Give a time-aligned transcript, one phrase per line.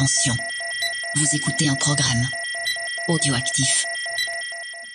[0.00, 0.32] Attention,
[1.16, 2.26] vous écoutez un programme
[3.08, 3.84] audioactif.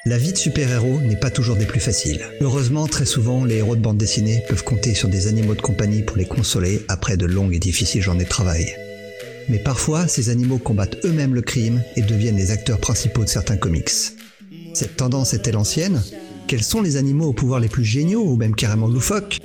[0.04, 2.28] La vie de super-héros n'est pas toujours des plus faciles.
[2.42, 6.02] Heureusement, très souvent, les héros de bande dessinée peuvent compter sur des animaux de compagnie
[6.02, 8.76] pour les consoler après de longues et difficiles journées de travail.
[9.48, 13.58] Mais parfois, ces animaux combattent eux-mêmes le crime et deviennent les acteurs principaux de certains
[13.58, 13.92] comics.
[14.74, 16.02] Cette tendance est-elle ancienne?
[16.48, 19.38] Quels sont les animaux aux pouvoirs les plus géniaux ou même carrément loufoques?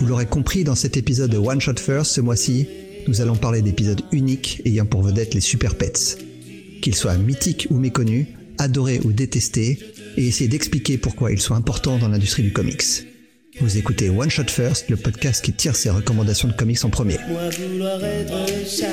[0.00, 2.68] Vous l'aurez compris dans cet épisode de One Shot First ce mois-ci,
[3.06, 6.18] nous allons parler d'épisodes uniques ayant pour vedette les super pets.
[6.82, 8.26] Qu'ils soient mythiques ou méconnus,
[8.58, 9.78] adorés ou détestés,
[10.16, 13.06] et essayer d'expliquer pourquoi ils sont importants dans l'industrie du comics.
[13.60, 17.18] Vous écoutez One Shot First, le podcast qui tire ses recommandations de comics en premier.
[17.28, 18.86] Moi vouloir être chat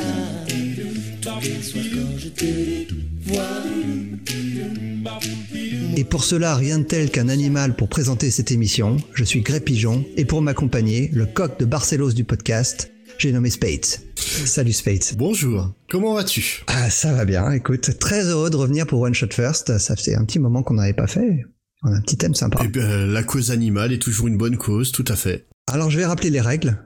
[0.48, 2.94] Tous les soirs quand je te
[3.26, 3.62] vois
[5.98, 8.98] Et pour cela, rien de tel qu'un animal pour présenter cette émission.
[9.14, 13.50] Je suis Gré Pigeon, et pour m'accompagner, le coq de Barcelos du podcast, j'ai nommé
[13.50, 14.11] Spades.
[14.32, 15.18] Salut Spades.
[15.18, 16.64] Bonjour, comment vas-tu?
[16.68, 19.78] Ah, ça va bien, écoute, très heureux de revenir pour One Shot First.
[19.78, 21.44] Ça fait un petit moment qu'on n'avait pas fait.
[21.84, 22.62] On a un petit thème sympa.
[22.64, 25.48] Eh bien, la cause animale est toujours une bonne cause, tout à fait.
[25.68, 26.78] Alors je vais rappeler les règles.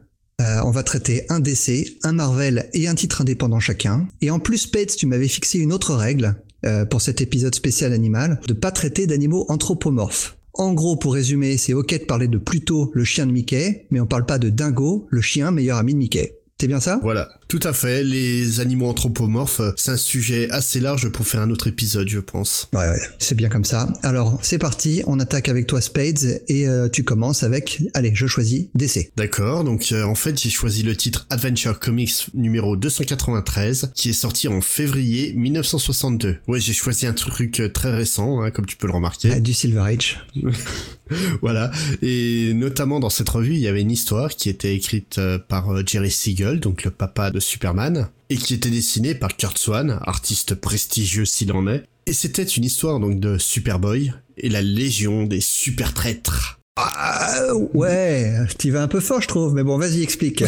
[0.42, 4.08] Euh, on va traiter un DC, un Marvel et un titre indépendant chacun.
[4.22, 6.36] Et en plus, Spades, tu m'avais fixé une autre règle
[6.66, 10.36] euh, pour cet épisode spécial animal, de pas traiter d'animaux anthropomorphes.
[10.54, 14.00] En gros, pour résumer, c'est ok de parler de Pluto, le chien de Mickey, mais
[14.00, 16.40] on parle pas de Dingo, le chien meilleur ami de Mickey.
[16.58, 17.02] C'est bien ça?
[17.04, 18.02] Voilà, tout à fait.
[18.02, 22.70] Les animaux anthropomorphes, c'est un sujet assez large pour faire un autre épisode, je pense.
[22.72, 23.90] Ouais, ouais, c'est bien comme ça.
[24.04, 28.26] Alors, c'est parti, on attaque avec toi Spades, et euh, tu commences avec, allez, je
[28.26, 29.12] choisis DC.
[29.18, 34.14] D'accord, donc euh, en fait j'ai choisi le titre Adventure Comics numéro 293 qui est
[34.14, 36.38] sorti en février 1962.
[36.48, 39.30] Ouais, j'ai choisi un truc euh, très récent, hein, comme tu peux le remarquer.
[39.34, 40.26] Ah, du Silver Age.
[41.42, 45.38] Voilà, et notamment dans cette revue, il y avait une histoire qui était écrite euh,
[45.38, 49.58] par euh, Jerry Siegel, donc le papa de Superman, et qui était dessinée par Kurt
[49.58, 51.84] Swan, artiste prestigieux s'il en est.
[52.08, 56.60] Et c'était une histoire donc de Superboy et la légion des super traîtres.
[56.78, 60.44] Ah, ouais, tu vas un peu fort, je trouve, mais bon, vas-y, explique.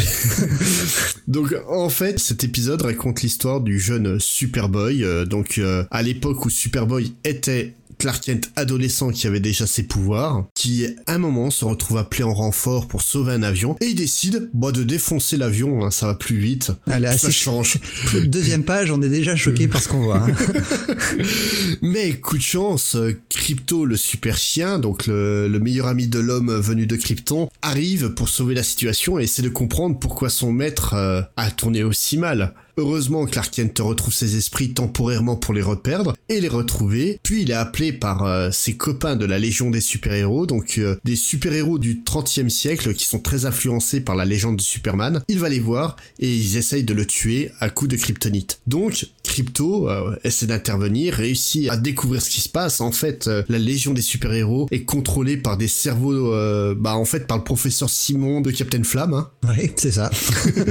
[1.28, 6.46] Donc en fait, cet épisode raconte l'histoire du jeune Superboy, euh, donc euh, à l'époque
[6.46, 11.50] où Superboy était Clark Kent adolescent qui avait déjà ses pouvoirs, qui à un moment
[11.50, 15.38] se retrouve appelé en renfort pour sauver un avion et il décide bah, de défoncer
[15.38, 16.74] l'avion, hein, ça va plus vite.
[16.88, 17.78] Allez, ça change.
[18.26, 20.18] Deuxième page, on est déjà choqué par ce qu'on voit.
[20.18, 20.28] hein.
[21.82, 22.98] Mais coup de chance,
[23.30, 28.10] Crypto, le super chien, donc le, le meilleur ami de l'homme venu de Krypton, arrive
[28.10, 32.18] pour sauver la situation et essaie de comprendre pourquoi son maître euh, a tourné aussi
[32.18, 32.54] mal.
[32.80, 37.20] Heureusement, Clark Kent retrouve ses esprits temporairement pour les reperdre et les retrouver.
[37.24, 40.96] Puis il est appelé par euh, ses copains de la Légion des super-héros, donc euh,
[41.04, 45.22] des super-héros du 30e siècle qui sont très influencés par la légende de Superman.
[45.28, 48.60] Il va les voir et ils essayent de le tuer à coups de kryptonite.
[48.66, 52.82] Donc Crypto euh, essaie d'intervenir, réussit à découvrir ce qui se passe.
[52.82, 57.06] En fait, euh, la Légion des super-héros est contrôlée par des cerveaux, euh, bah en
[57.06, 59.30] fait par le professeur Simon de Captain Flamme, hein.
[59.48, 60.10] oui, c'est ça.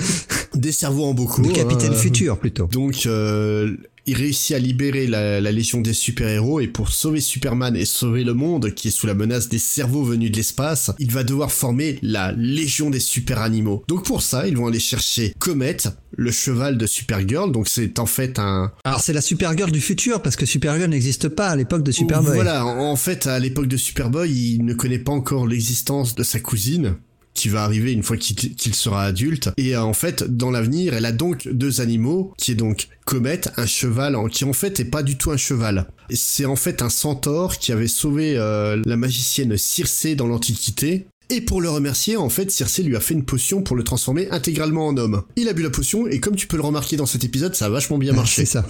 [0.55, 1.43] des cerveaux en bocaux.
[1.43, 1.97] Le capitaine hein.
[1.97, 2.67] futur, plutôt.
[2.67, 3.77] Donc, euh,
[4.07, 8.25] il réussit à libérer la, la Légion des super-héros et pour sauver Superman et sauver
[8.25, 11.51] le monde qui est sous la menace des cerveaux venus de l'espace, il va devoir
[11.53, 13.85] former la Légion des super-animaux.
[13.89, 15.77] Donc pour ça, ils vont aller chercher Comet,
[16.13, 18.73] le cheval de Supergirl, donc c'est en fait un...
[18.85, 22.35] Alors, c'est la Supergirl du futur, parce que Supergirl n'existe pas à l'époque de Superboy.
[22.35, 26.23] Voilà, en en fait, à l'époque de Superboy, il ne connaît pas encore l'existence de
[26.23, 26.97] sa cousine
[27.37, 29.51] qui va arriver une fois qu'il sera adulte.
[29.57, 33.43] Et euh, en fait, dans l'avenir, elle a donc deux animaux, qui est donc Comet,
[33.57, 35.87] un cheval, qui en fait est pas du tout un cheval.
[36.11, 41.07] C'est en fait un centaure qui avait sauvé euh, la magicienne Circé dans l'Antiquité.
[41.29, 44.29] Et pour le remercier, en fait, Circé lui a fait une potion pour le transformer
[44.31, 45.23] intégralement en homme.
[45.35, 47.67] Il a bu la potion, et comme tu peux le remarquer dans cet épisode, ça
[47.67, 48.45] a vachement bien Ah, marché.
[48.45, 48.65] C'est ça.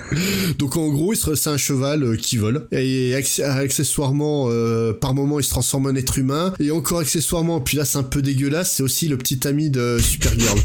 [0.58, 4.92] Donc en gros, il se- c'est un cheval euh, qui vole et acc- accessoirement, euh,
[4.92, 8.02] par moment, il se transforme en être humain et encore accessoirement, puis là c'est un
[8.02, 10.58] peu dégueulasse, c'est aussi le petit ami de Supergirl.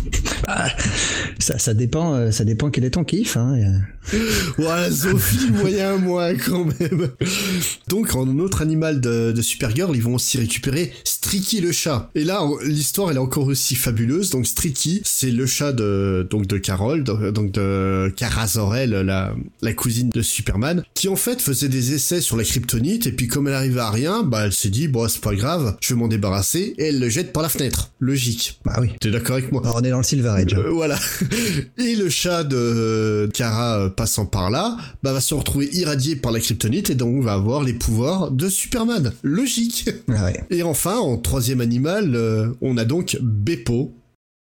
[1.39, 1.59] ça.
[1.59, 3.37] Ça dépend, euh, ça dépend quel est ton kiff.
[3.37, 3.57] Hein.
[4.57, 7.09] ouais, Sophie, moyen moi quand même.
[7.89, 10.91] Donc en autre animal de, de Supergirl, ils vont aussi récupérer
[11.27, 12.09] Streaky le chat.
[12.15, 14.29] Et là, on- l'histoire elle est encore aussi fabuleuse.
[14.29, 19.35] Donc Streaky, c'est le chat de donc de Carol, de- donc de Kara Zor-El, la
[19.61, 23.27] la cousine de Superman, qui en fait faisait des essais sur la kryptonite et puis
[23.27, 25.99] comme elle arrivait à rien, bah elle s'est dit bon c'est pas grave, je vais
[25.99, 27.91] m'en débarrasser et elle le jette par la fenêtre.
[27.99, 28.59] Logique.
[28.63, 28.91] Bah oui.
[29.01, 29.61] T'es d'accord avec moi?
[29.63, 30.53] Alors, on est dans le Silver Age.
[30.53, 30.97] euh, voilà.
[31.77, 36.31] Et le chat de Kara euh, passant par là, bah, va se retrouver irradié par
[36.31, 39.11] la kryptonite et donc va avoir les pouvoirs de Superman.
[39.23, 39.89] Logique.
[40.09, 40.43] Ah ouais.
[40.49, 43.91] Et enfin, en troisième animal, euh, on a donc Beppo.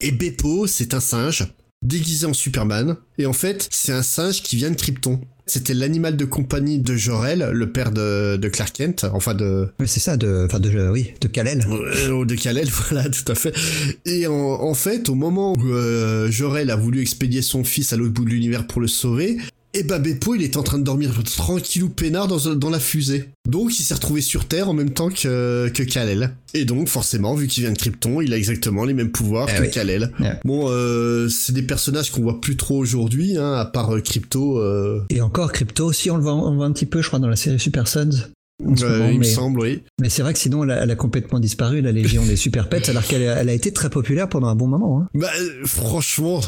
[0.00, 1.48] Et Beppo, c'est un singe
[1.82, 2.96] déguisé en Superman.
[3.18, 5.20] Et en fait, c'est un singe qui vient de Krypton.
[5.46, 9.68] C'était l'animal de compagnie de Jor-El, le père de, de Clark Kent, enfin de...
[9.80, 11.66] Oui, c'est ça, de, enfin de, oui, de Kal-El.
[11.68, 13.52] Euh, de Kal-El, voilà, tout à fait.
[14.04, 17.96] Et en, en fait, au moment où euh, Jor-El a voulu expédier son fils à
[17.96, 19.38] l'autre bout de l'univers pour le sauver,
[19.72, 23.30] et bah Beppo, il était en train de dormir tranquillou peinard dans, dans la fusée.
[23.48, 26.32] Donc il s'est retrouvé sur Terre en même temps que, que Kal-El.
[26.54, 29.56] Et donc forcément, vu qu'il vient de Krypton, il a exactement les mêmes pouvoirs Eh
[29.58, 29.70] que oui.
[29.70, 30.12] Kal-El.
[30.20, 30.38] Ouais.
[30.44, 34.58] Bon, euh, c'est des personnages qu'on voit plus trop aujourd'hui, hein, à part euh, Crypto.
[34.58, 37.06] Euh, Et encore Crypto aussi, on le voit, on le voit un petit peu, je
[37.08, 38.10] crois, dans la série Super Sons.
[38.82, 39.82] Euh, il me mais- semble, oui.
[40.00, 42.68] Mais c'est vrai que sinon, elle a, elle a complètement disparu, la Légion des Super
[42.68, 45.00] Pets, alors qu'elle a- elle a été très populaire pendant un bon moment.
[45.00, 45.08] Hein.
[45.14, 46.40] Bah euh, franchement,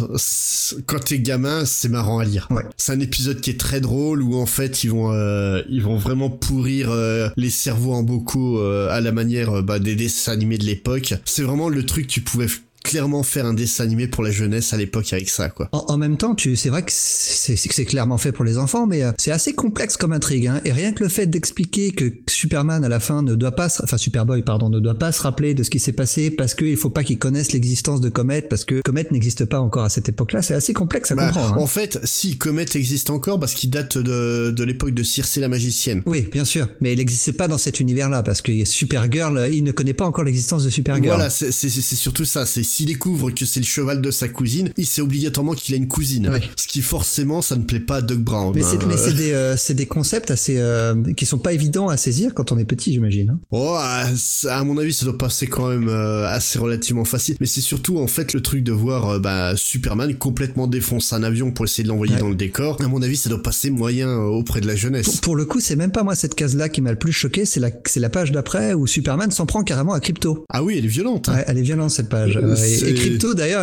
[0.87, 2.49] quand t'es gamin, c'est marrant à lire.
[2.51, 2.63] Ouais.
[2.77, 5.97] C'est un épisode qui est très drôle où en fait ils vont euh, ils vont
[5.97, 10.33] vraiment pourrir euh, les cerveaux en bocaux euh, à la manière euh, bah, des dessins
[10.33, 11.15] animés de l'époque.
[11.25, 12.47] C'est vraiment le truc tu pouvais
[12.83, 15.69] clairement faire un dessin animé pour la jeunesse à l'époque avec ça quoi.
[15.73, 19.03] En, en même temps, tu, c'est vrai que c'est, clairement fait pour les enfants, mais
[19.03, 20.47] euh, c'est assez complexe comme intrigue.
[20.47, 20.61] Hein.
[20.65, 23.83] Et rien que le fait d'expliquer que Superman à la fin ne doit pas, se,
[23.83, 26.77] enfin Superboy pardon, ne doit pas se rappeler de ce qui s'est passé parce qu'il
[26.77, 30.09] faut pas qu'il connaisse l'existence de Comet, parce que Comet n'existe pas encore à cette
[30.09, 31.55] époque-là, c'est assez complexe à Bah, comprendre.
[31.55, 31.63] hein.
[31.63, 35.49] En fait, si Comet existe encore parce qu'il date de, de l'époque de Circé la
[35.49, 36.03] magicienne.
[36.07, 39.65] Oui, bien sûr, mais il n'existe pas dans cet univers-là parce que Supergirl, euh, il
[39.65, 41.15] ne connaît pas encore l'existence de Supergirl.
[41.15, 42.47] Voilà, c'est c'est- c'est surtout ça.
[42.47, 45.79] C'est s'il découvre que c'est le cheval de sa cousine, il sait obligatoirement qu'il a
[45.79, 46.31] une cousine.
[46.33, 46.41] Oui.
[46.57, 48.53] Ce qui forcément, ça ne plaît pas à Doug Brown.
[48.55, 48.89] Mais c'est, hein.
[48.97, 52.59] c'est des, euh, des concepts assez, euh, qui sont pas évidents à saisir quand on
[52.59, 53.31] est petit, j'imagine.
[53.31, 53.39] hein.
[53.51, 54.07] Oh, ah,
[54.51, 57.37] à mon avis, ça doit passer quand même euh, assez relativement facile.
[57.41, 61.23] Mais c'est surtout en fait le truc de voir euh, bah, Superman complètement défoncer un
[61.23, 62.21] avion pour essayer de l'envoyer Ouais.
[62.21, 62.77] dans le décor.
[62.83, 65.17] À mon avis, ça doit passer moyen euh, auprès de la Pour, jeunesse.
[65.21, 67.61] pour le coup, c'est même pas moi cette case-là qui m'a le plus choqué, c'est
[67.61, 70.45] la, c'est la page d'après où Superman s'en prend carrément à Crypto.
[70.49, 71.29] Ah oui, elle est violente.
[71.29, 71.35] hein.
[71.37, 72.39] Ouais, elle est violente cette page.
[72.65, 73.63] Et, Crypto d'ailleurs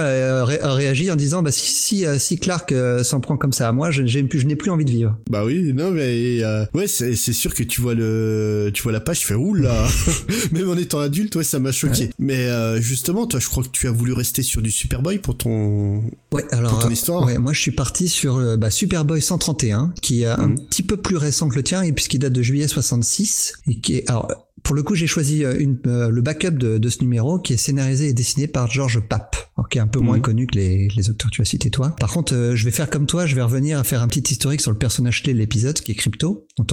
[0.63, 3.71] a réagi en disant bah si si, euh, Clark euh, s'en prend comme ça à
[3.71, 5.17] moi, je, je n'ai plus envie de vivre.
[5.29, 8.99] Bah oui, non mais euh, ouais, c'est sûr que tu vois le tu vois la
[8.99, 9.87] page, tu fais oula.
[10.51, 12.09] Même en étant adulte, ouais, ça m'a choqué.
[12.19, 15.37] Mais euh, justement, toi, je crois que tu as voulu rester sur du Superboy pour
[15.37, 19.21] ton Ouais, alors Pour ton euh, histoire ouais, moi je suis parti sur bah, Superboy
[19.21, 20.65] 131 qui est un Mhm.
[20.67, 23.95] petit peu plus récent que le tien et puisqu'il date de juillet 66 et qui
[23.97, 25.53] est alors pour le coup, j'ai choisi euh,
[25.87, 29.69] euh, le backup de, ce numéro qui est scénarisé et dessiné par George Pape, alors
[29.69, 30.21] qui est un peu moins Mhm.
[30.21, 31.93] connu que les, les auteurs que tu as cités toi.
[31.99, 34.31] Par contre, euh, je vais faire comme toi, je vais revenir à faire un petit
[34.33, 36.65] historique sur le personnage clé de l'épisode qui est Crypto, dont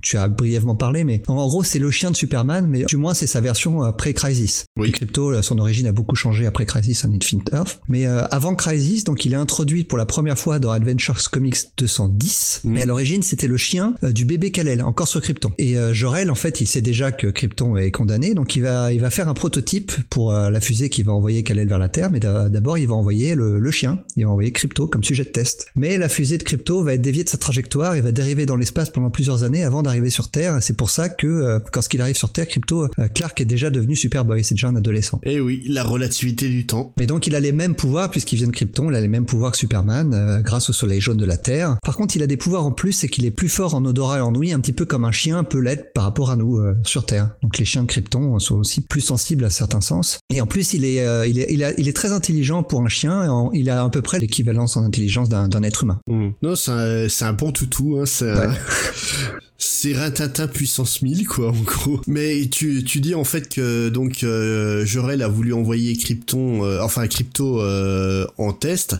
[0.00, 2.96] tu as brièvement parlé, mais en, en gros c'est le chien de Superman, mais du
[2.96, 4.64] moins c'est sa version euh, pré-Crisis.
[4.76, 4.92] Oui.
[4.92, 7.80] Crypto, euh, son origine a beaucoup changé après Crisis on Infinite Earth.
[7.88, 11.58] Mais euh, avant Crisis, donc il est introduit pour la première fois dans Adventures Comics
[11.76, 12.60] 210.
[12.64, 12.72] Mhm.
[12.72, 15.52] Mais à l'origine, c'était le chien euh, du bébé Kal-El, encore sur Krypton.
[15.58, 18.92] Et euh, Jor-El, en fait, il sait déjà que Krypton est condamné, donc il va,
[18.92, 22.10] il va faire un prototype pour la fusée qui va envoyer Kal-El vers la Terre.
[22.10, 24.00] Mais d'abord, il va envoyer le, le chien.
[24.16, 25.66] Il va envoyer Crypto comme sujet de test.
[25.76, 28.56] Mais la fusée de Crypto va être déviée de sa trajectoire et va dériver dans
[28.56, 30.58] l'espace pendant plusieurs années avant d'arriver sur Terre.
[30.60, 33.70] C'est pour ça que euh, quand il arrive sur Terre, Crypto, euh, Clark est déjà
[33.70, 34.44] devenu Superboy.
[34.44, 35.20] C'est déjà un adolescent.
[35.24, 36.92] Eh oui, la relativité du temps.
[36.98, 39.26] Mais donc il a les mêmes pouvoirs puisqu'il vient de Krypton, il a les mêmes
[39.26, 41.76] pouvoirs que Superman euh, grâce au soleil jaune de la Terre.
[41.84, 44.18] Par contre, il a des pouvoirs en plus, c'est qu'il est plus fort en odorat
[44.18, 46.58] et en ouïe, un petit peu comme un chien peut l'être par rapport à nous
[46.58, 47.30] euh, sur Terre.
[47.42, 50.18] Donc les chiens de Krypton sont aussi plus sensibles à certains sens.
[50.32, 52.82] Et en plus, il est, euh, il est, il, a- il est très intelligent pour
[52.82, 53.50] un chien.
[53.52, 56.00] il a à peu près l'équivalence en intelligence d'un être humain.
[56.42, 58.48] Non, c'est un, bon toutou, hein, c'est Ouais.
[59.62, 62.00] c'est Rintintin puissance 1000 quoi en gros.
[62.06, 66.80] Mais tu, tu dis en fait que donc euh, Jorel a voulu envoyer Krypton euh,
[66.82, 68.96] enfin Crypto euh, en test.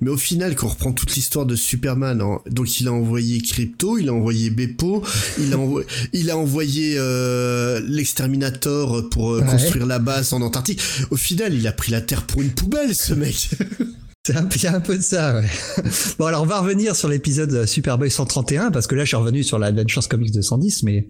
[0.00, 3.40] Mais au final, quand on reprend toute l'histoire de Superman, hein, donc il a envoyé
[3.40, 5.02] Crypto, il a envoyé Beppo,
[5.40, 9.46] il a, envo- il a envoyé euh, l'exterminator pour euh, Ouais.
[9.50, 10.80] construire la base en Antarctique.
[11.10, 13.50] Au final, il a pris la Terre pour une poubelle, ce mec.
[14.28, 15.46] C'est un, il y a un peu de ça, ouais.
[16.18, 19.42] Bon, alors on va revenir sur l'épisode Superboy 131, parce que là je suis revenu
[19.42, 21.08] sur l'Adventures Comics 210, mais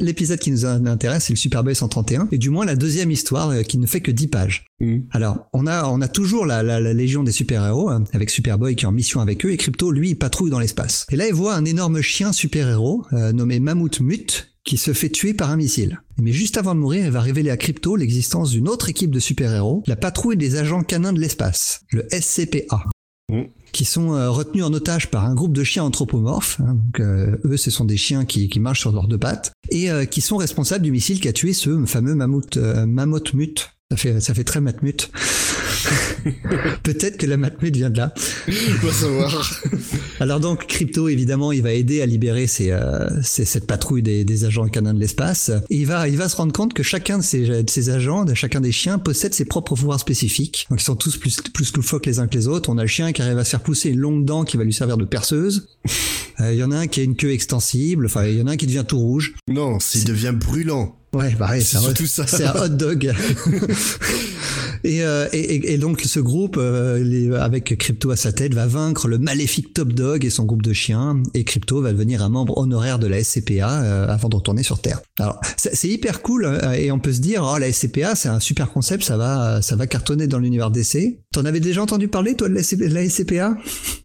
[0.00, 3.62] l'épisode qui nous intéresse, c'est le Superboy 131, et du moins la deuxième histoire euh,
[3.62, 4.64] qui ne fait que 10 pages.
[5.12, 8.74] Alors, on a, on a toujours la, la, la légion des super-héros, hein, avec Superboy
[8.74, 11.06] qui est en mission avec eux, et Crypto, lui, il patrouille dans l'espace.
[11.12, 15.08] Et là, il voit un énorme chien super-héros, euh, nommé Mammouth Mute, qui se fait
[15.08, 16.02] tuer par un missile.
[16.20, 19.20] Mais juste avant de mourir, il va révéler à Crypto l'existence d'une autre équipe de
[19.20, 22.84] super-héros, la patrouille des agents canins de l'espace, le SCPA
[23.32, 23.42] Mm.
[23.72, 26.60] qui sont euh, retenus en otage par un groupe de chiens anthropomorphes.
[26.60, 26.74] hein.
[26.74, 29.90] donc euh, eux, ce sont des chiens qui, qui marchent sur leurs deux pattes et
[29.90, 33.70] euh, qui sont responsables du missile qui a tué ce fameux mammouth, mammoth mute.
[33.92, 35.08] Ça fait, ça fait très matmut.
[36.82, 38.12] Peut-être que la matmut vient de là.
[38.82, 39.62] Va savoir.
[40.18, 44.66] Alors donc Crypto évidemment il va aider à libérer euh, cette patrouille des, des agents
[44.66, 47.62] canins de l'espace et il va il va se rendre compte que chacun de ces,
[47.62, 50.66] de ces agents, de chacun des chiens possède ses propres pouvoirs spécifiques.
[50.68, 52.70] Donc ils sont tous plus plus loufoques les uns que les autres.
[52.70, 54.64] On a le chien qui arrive à se faire pousser une longue dent qui va
[54.64, 55.68] lui servir de perceuse.
[56.38, 58.04] Euh, Il y en a un qui a une queue extensible.
[58.04, 59.32] Enfin il y en a un qui devient tout rouge.
[59.48, 60.95] Non, s'il devient brûlant.
[61.12, 62.26] Ouais, bah ouais, C'est un- surtout ça.
[62.26, 63.14] C'est un hot dog.
[64.86, 69.08] et, euh, et, donc ce groupe, euh, les- avec Crypto à sa tête, va vaincre
[69.08, 71.22] le maléfique Top Dog et son groupe de chiens.
[71.34, 74.78] Et Crypto va devenir un membre honoraire de la SCPA euh, avant de retourner sur
[74.80, 75.00] Terre.
[75.18, 78.70] Alors c'est hyper cool et on peut se dire, oh la SCPA, c'est un super
[78.70, 81.18] concept, ça va, ça va cartonner dans l'univers DC.
[81.32, 83.56] T'en avais déjà entendu parler toi de la, SCP de la SCPA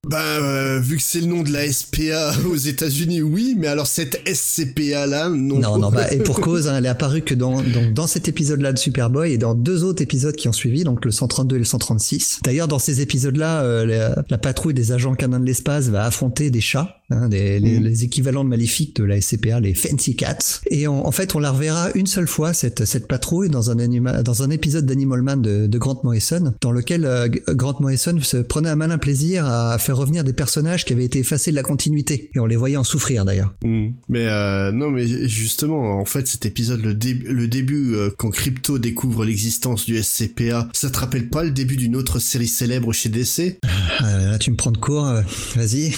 [0.09, 4.21] Bah, vu que c'est le nom de la SPA aux États-Unis, oui, mais alors cette
[4.27, 5.59] SCPA là, non.
[5.59, 8.27] Non, non, bah, et pour cause, hein, elle est apparue que dans, donc, dans cet
[8.27, 11.59] épisode-là de Superboy et dans deux autres épisodes qui ont suivi, donc le 132 et
[11.59, 12.41] le 136.
[12.43, 16.49] D'ailleurs, dans ces épisodes-là, euh, la, la patrouille des agents canins de l'espace va affronter
[16.49, 17.83] des chats, hein, les, Mhm.
[17.83, 20.61] les équivalents maléfiques de la SCPA, les Fancy Cats.
[20.69, 23.79] Et en, en fait, on la reverra une seule fois, cette, cette patrouille, dans un,
[23.79, 28.17] anima, dans un épisode d'Animal Man de, de Grant Morrison, dans lequel euh, Grant Morrison
[28.21, 31.55] se prenait un malin plaisir à faire revenir des personnages qui avaient été effacés de
[31.55, 32.29] la continuité.
[32.35, 33.53] Et on les voyait en souffrir d'ailleurs.
[33.63, 33.89] Mm.
[34.09, 38.29] Mais euh, non, mais justement, en fait, cet épisode, le, dé- le début, euh, quand
[38.29, 42.91] Crypto découvre l'existence du SCPA, ça te rappelle pas le début d'une autre série célèbre
[42.93, 43.57] chez DC
[44.03, 45.21] Euh, là, tu me prends de court, euh,
[45.55, 45.93] vas-y.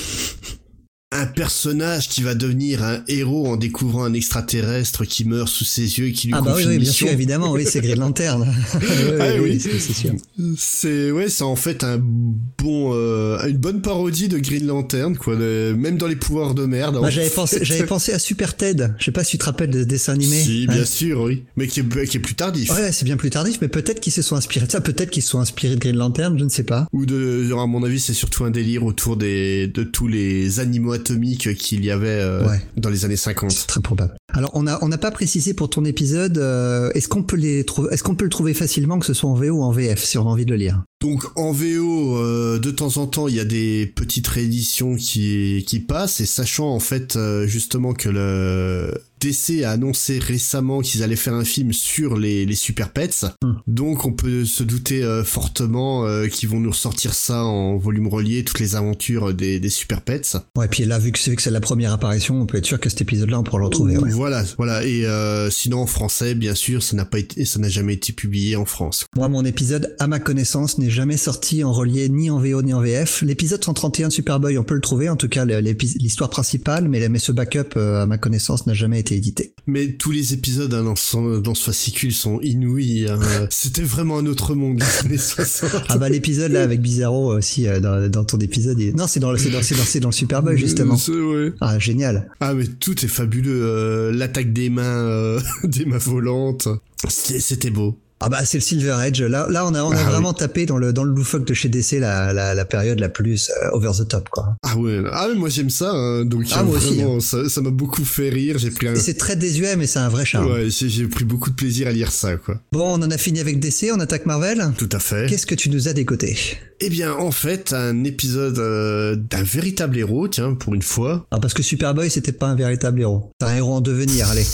[1.16, 6.00] Un personnage qui va devenir un héros en découvrant un extraterrestre qui meurt sous ses
[6.00, 8.00] yeux et qui lui Ah bah confie oui, oui bien sûr, évidemment, oui, c'est Green
[8.00, 8.42] Lantern.
[8.74, 8.88] oui,
[9.20, 9.60] Ah oui, oui.
[9.60, 10.12] c'est sûr.
[10.58, 15.36] C'est ouais, c'est en fait un bon, euh, une bonne parodie de Green Lantern, quoi.
[15.36, 16.98] le- même dans les pouvoirs de merde.
[16.98, 18.90] Moi, j'avais pensé, j'avais pensé à Super Ted.
[18.98, 20.36] Je sais pas si tu te rappelles de ce dessin animé.
[20.42, 22.72] Si, bien sûr, oui, mais qui est, qui est plus tardif.
[22.72, 25.24] Ouais, c'est bien plus tardif, mais peut-être qu'ils se sont inspirés de ça, peut-être qu'ils
[25.24, 26.88] se sont inspirés de Green Lantern, je ne sais pas.
[26.92, 30.94] Ou de, à mon avis, c'est surtout un délire autour des, de tous les animaux
[31.04, 32.62] atomiques qu'il y avait euh, Ouais.
[32.78, 33.52] dans les années 50.
[33.52, 34.16] C'est très probable.
[34.34, 37.64] Alors, on a, on n'a pas précisé pour ton épisode, euh, est-ce qu'on peut les
[37.66, 40.04] trouver, est-ce qu'on peut le trouver facilement, que ce soit en VO ou en VF,
[40.04, 40.84] si on a envie de le lire?
[41.02, 45.64] Donc en VO, euh, de temps en temps, il y a des petites rééditions qui,
[45.68, 51.04] qui passent, et sachant en fait euh, justement que le DC a annoncé récemment qu'ils
[51.04, 53.54] allaient faire un film sur les, les Super Pets, Hmm.
[53.68, 58.08] donc on peut se douter euh, fortement euh, qu'ils vont nous ressortir ça en volume
[58.08, 60.38] relié, toutes les aventures des, des Super Pets.
[60.58, 62.66] Ouais, puis là, vu que c'est, vu que c'est la première apparition, on peut être
[62.66, 64.12] sûr que cet épisode-là, on pourra le retrouver, ouais.
[64.24, 64.86] Voilà, voilà.
[64.86, 68.14] Et euh, sinon en français, bien sûr, ça n'a pas été, ça n'a jamais été
[68.14, 69.06] publié en France.
[69.18, 72.74] Moi, mon épisode, à ma connaissance, n'est jamais sorti en relié ni en VO ni
[72.74, 73.22] en VF.
[73.24, 77.20] L'épisode 131 de Superboy, on peut le trouver, en tout cas l'histoire principale, mais, mais
[77.20, 79.54] ce backup, euh, à ma connaissance, n'a jamais été édité.
[79.68, 83.08] Mais tous les épisodes hein, dans, son- dans ce fascicule sont inouïs.
[83.10, 83.20] hein.
[83.50, 85.70] C'était vraiment un autre monde les années 60.
[85.90, 88.80] Ah bah l'épisode là avec Bizarro aussi euh, dans, dans ton épisode.
[88.80, 90.96] il- Non, c'est dans c'est dans, c'est dans, le Superboy justement.
[91.10, 91.52] Ouais.
[91.60, 92.30] Ah génial.
[92.40, 93.62] Ah mais tout est fabuleux.
[93.64, 96.68] euh, L'attaque des mains, euh, des mains volantes.
[97.08, 97.98] C'était c'était beau.
[98.26, 99.22] Ah bah c'est le Silver Edge.
[99.22, 100.12] Là là on a on a Ah oui.
[100.12, 103.10] vraiment tapé dans le dans le loufoque de chez DC la la, la période la
[103.10, 104.56] plus euh, over the top quoi.
[104.64, 105.02] Ah ouais.
[105.12, 105.92] Ah mais moi j'aime ça.
[105.92, 108.58] hein, donc Ah, moi aussi, vraiment, ça m'a beaucoup fait rire.
[108.58, 108.96] J'ai pris un.
[108.96, 110.52] C'est très désuet mais c'est un vrai charme.
[110.52, 112.60] Ouais, j'ai j'ai pris beaucoup de plaisir à lire ça, quoi.
[112.72, 114.72] Bon, on en a fini avec DC, on attaque Marvel.
[114.78, 115.28] Tout à fait.
[115.30, 116.38] Qu'est-ce que tu nous as décoté?
[116.80, 121.26] Eh bien, en fait, un épisode euh, d'un véritable héros, tiens, pour une fois.
[121.32, 123.32] Ah parce que Superboy c'était pas un véritable héros.
[123.42, 124.46] C'est un héros en devenir, allez.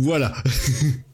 [0.00, 0.34] Voilà.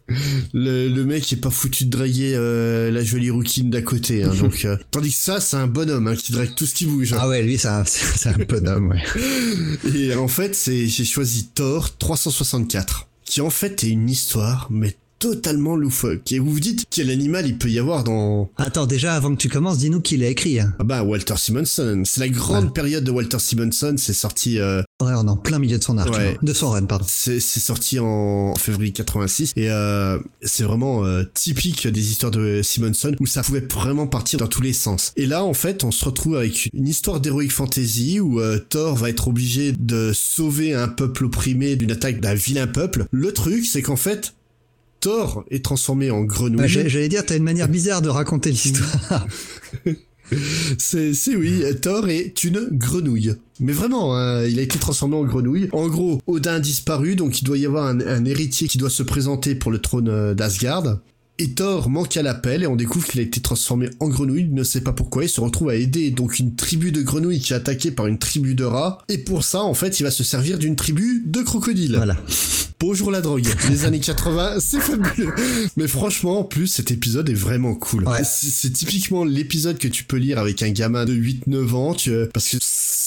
[0.52, 4.32] Le, le mec est pas foutu de draguer euh, la jolie rouquine d'à côté, hein,
[4.40, 7.12] donc euh, tandis que ça c'est un bonhomme hein, qui drague tout ce qui bouge.
[7.12, 7.18] hein.
[7.20, 7.84] Ah ouais, lui c'est un
[8.26, 9.02] un bonhomme, ouais.
[9.94, 14.96] Et en fait c'est j'ai choisi Thor 364, qui en fait est une histoire mais
[15.20, 16.32] totalement loufoque.
[16.32, 19.40] Et vous vous dites quel animal il peut y avoir dans Attends, déjà avant que
[19.40, 20.58] tu commences, dis-nous qui l'a écrit.
[20.58, 20.74] hein.
[20.80, 22.02] ah bah Walter Simonson.
[22.04, 22.70] C'est la grande Ouais.
[22.72, 23.94] période de Walter Simonson.
[23.98, 26.36] C'est sorti euh, Ouais, on est en plein milieu de son arc, Ouais.
[26.42, 27.04] de son run, pardon.
[27.08, 32.62] C'est c'est sorti en février 86 et euh, c'est vraiment euh, typique des histoires de
[32.62, 35.12] Simonson où ça pouvait vraiment partir dans tous les sens.
[35.16, 38.96] Et là en fait on se retrouve avec une histoire d'heroic fantasy où euh, Thor
[38.96, 43.04] va être obligé de sauver un peuple opprimé d'une attaque d'un vilain peuple.
[43.10, 44.32] Le truc c'est qu'en fait
[45.00, 46.58] Thor est transformé en grenouille.
[46.58, 49.26] Bah, J'allais dire, t'as une manière bizarre de raconter l'histoire.
[50.78, 53.34] C'est, c'est oui, Thor est une grenouille.
[53.58, 55.68] Mais vraiment, hein, il a été transformé en grenouille.
[55.72, 58.90] En gros, Odin a disparu, donc il doit y avoir un, un héritier qui doit
[58.90, 60.98] se présenter pour le trône euh, d'Asgard.
[61.42, 64.52] Et Thor manque à l'appel et on découvre qu'il a été transformé en grenouille, il
[64.54, 67.54] ne sait pas pourquoi, il se retrouve à aider donc une tribu de grenouilles qui
[67.54, 70.22] est attaquée par une tribu de rats, et pour ça, en fait, il va se
[70.22, 71.96] servir d'une tribu de crocodiles.
[71.96, 72.18] Voilà.
[72.78, 73.46] Bonjour la drogue.
[73.70, 75.32] Les années 80, c'est fabuleux.
[75.78, 78.06] Mais franchement, en plus, cet épisode est vraiment cool.
[78.06, 78.22] Ouais.
[78.22, 82.10] C'est c'est typiquement l'épisode que tu peux lire avec un gamin de 8-9 ans, tu-
[82.34, 82.56] parce que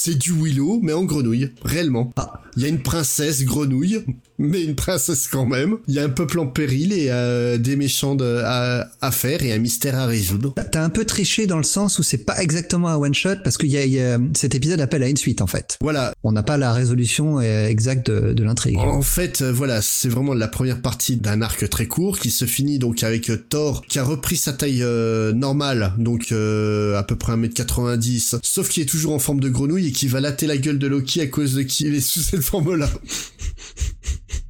[0.05, 1.51] c'est du Willow, mais en grenouille.
[1.63, 2.11] Réellement.
[2.17, 2.41] Ah.
[2.57, 4.03] Il y a une princesse grenouille,
[4.37, 5.77] mais une princesse quand même.
[5.87, 9.43] Il y a un peuple en péril et euh, des méchants de, à, à faire
[9.43, 10.53] et un mystère à résoudre.
[10.71, 13.57] T'as- un peu triché dans le sens où c'est pas exactement un one shot parce
[13.57, 15.77] que y a, y a- cet épisode appelle à une suite en fait.
[15.81, 16.13] Voilà.
[16.23, 18.77] On n'a pas la résolution euh, exacte de, de l'intrigue.
[18.77, 22.45] En fait, euh, voilà, c'est vraiment la première partie d'un arc très court qui se
[22.45, 27.03] finit donc avec euh, Thor qui a repris sa taille euh, normale, donc euh, à
[27.03, 30.47] peu près 1m90, sauf qu'il est toujours en forme de grenouille et qui va latter
[30.47, 32.89] la gueule de Loki à cause de qu'il est sous cette forme-là.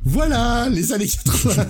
[0.05, 1.65] Voilà, les années 80.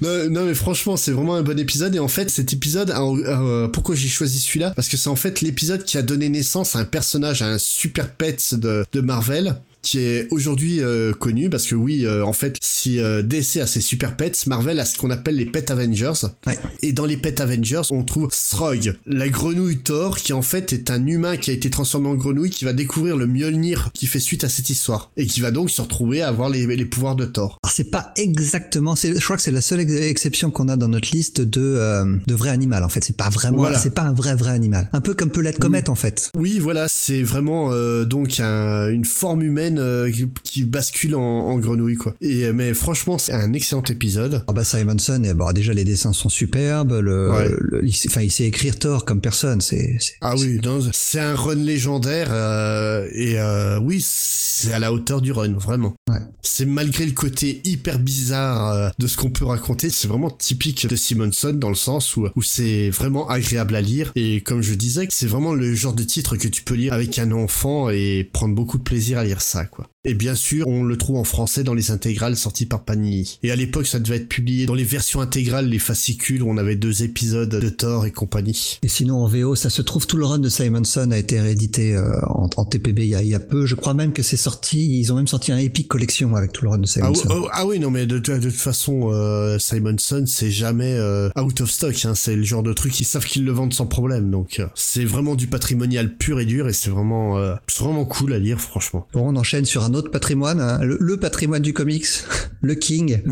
[0.02, 1.94] non, non, mais franchement, c'est vraiment un bon épisode.
[1.94, 4.72] Et en fait, cet épisode, euh, pourquoi j'ai choisi celui-là?
[4.74, 7.58] Parce que c'est en fait l'épisode qui a donné naissance à un personnage, à un
[7.58, 12.32] super pet de, de Marvel qui est aujourd'hui euh, connu parce que oui euh, en
[12.32, 15.70] fait si euh, DC a ses super pets Marvel a ce qu'on appelle les pet
[15.70, 16.12] Avengers
[16.46, 16.58] Ouais.
[16.82, 20.90] et dans les pet Avengers on trouve Srog la grenouille Thor qui en fait est
[20.90, 24.20] un humain qui a été transformé en grenouille qui va découvrir le Mjolnir qui fait
[24.20, 27.16] suite à cette histoire et qui va donc se retrouver à avoir les, les pouvoirs
[27.16, 30.50] de Thor Alors c'est pas exactement, c'est, je crois que c'est la seule ex- exception
[30.50, 33.02] qu'on a dans notre liste de euh, de vrai animal en fait.
[33.04, 33.78] C'est pas vraiment, Voilà.
[33.78, 34.88] c'est pas un vrai vrai animal.
[34.92, 36.30] Un peu comme Pelette Comet en fait.
[36.36, 40.10] Oui, voilà, c'est vraiment euh, donc un- une forme humaine euh,
[40.44, 42.14] qui- bascule en, en grenouille quoi.
[42.20, 44.44] Et euh, mais franchement, c'est un excellent épisode.
[44.48, 46.92] Ah bah Simonson, eh, bon, déjà les dessins sont superbes.
[47.02, 47.48] Le, Ouais.
[47.58, 49.60] le- il, sait- enfin il sait écrire Thor comme personne.
[49.60, 50.60] C'est, Ah oui,
[50.92, 55.94] c'est un run légendaire euh, et euh, oui, c'est à la hauteur du run, vraiment.
[56.10, 56.18] Ouais.
[56.42, 60.96] C'est malgré le côté hyper bizarre de ce qu'on peut raconter, c'est vraiment typique de
[60.96, 65.06] Simonson dans le sens où, où c'est vraiment agréable à lire et comme je disais,
[65.10, 68.54] c'est vraiment le genre de titre que tu peux lire avec un enfant et prendre
[68.54, 69.91] beaucoup de plaisir à lire ça, quoi.
[70.04, 73.38] Et bien sûr, on le trouve en français dans les intégrales sorties par Panini.
[73.44, 76.56] Et à l'époque, ça devait être publié dans les versions intégrales, les fascicules, où on
[76.56, 78.80] avait deux épisodes de Thor et compagnie.
[78.82, 81.94] Et sinon en VO, ça se trouve tout le run de Simonson a été réédité
[81.94, 83.64] euh, en, en TPB il y, a, il y a peu.
[83.64, 84.98] Je crois même que c'est sorti.
[84.98, 87.28] Ils ont même sorti un Epic Collection avec tout le run de Ah, Simonson.
[87.30, 91.30] oh, ah oui, non, mais de, de, de toute façon, euh, Simonson, c'est jamais euh,
[91.40, 91.94] out of stock.
[92.06, 94.32] Hein, c'est le genre de truc, ils savent qu'ils le vendent sans problème.
[94.32, 98.04] Donc, euh, c'est vraiment du patrimonial pur et dur et c'est vraiment, euh, c'est vraiment
[98.04, 99.06] cool à lire, franchement.
[99.12, 102.06] Bon, on enchaîne sur un autre patrimoine, hein, le, le patrimoine du comics,
[102.62, 103.22] le King.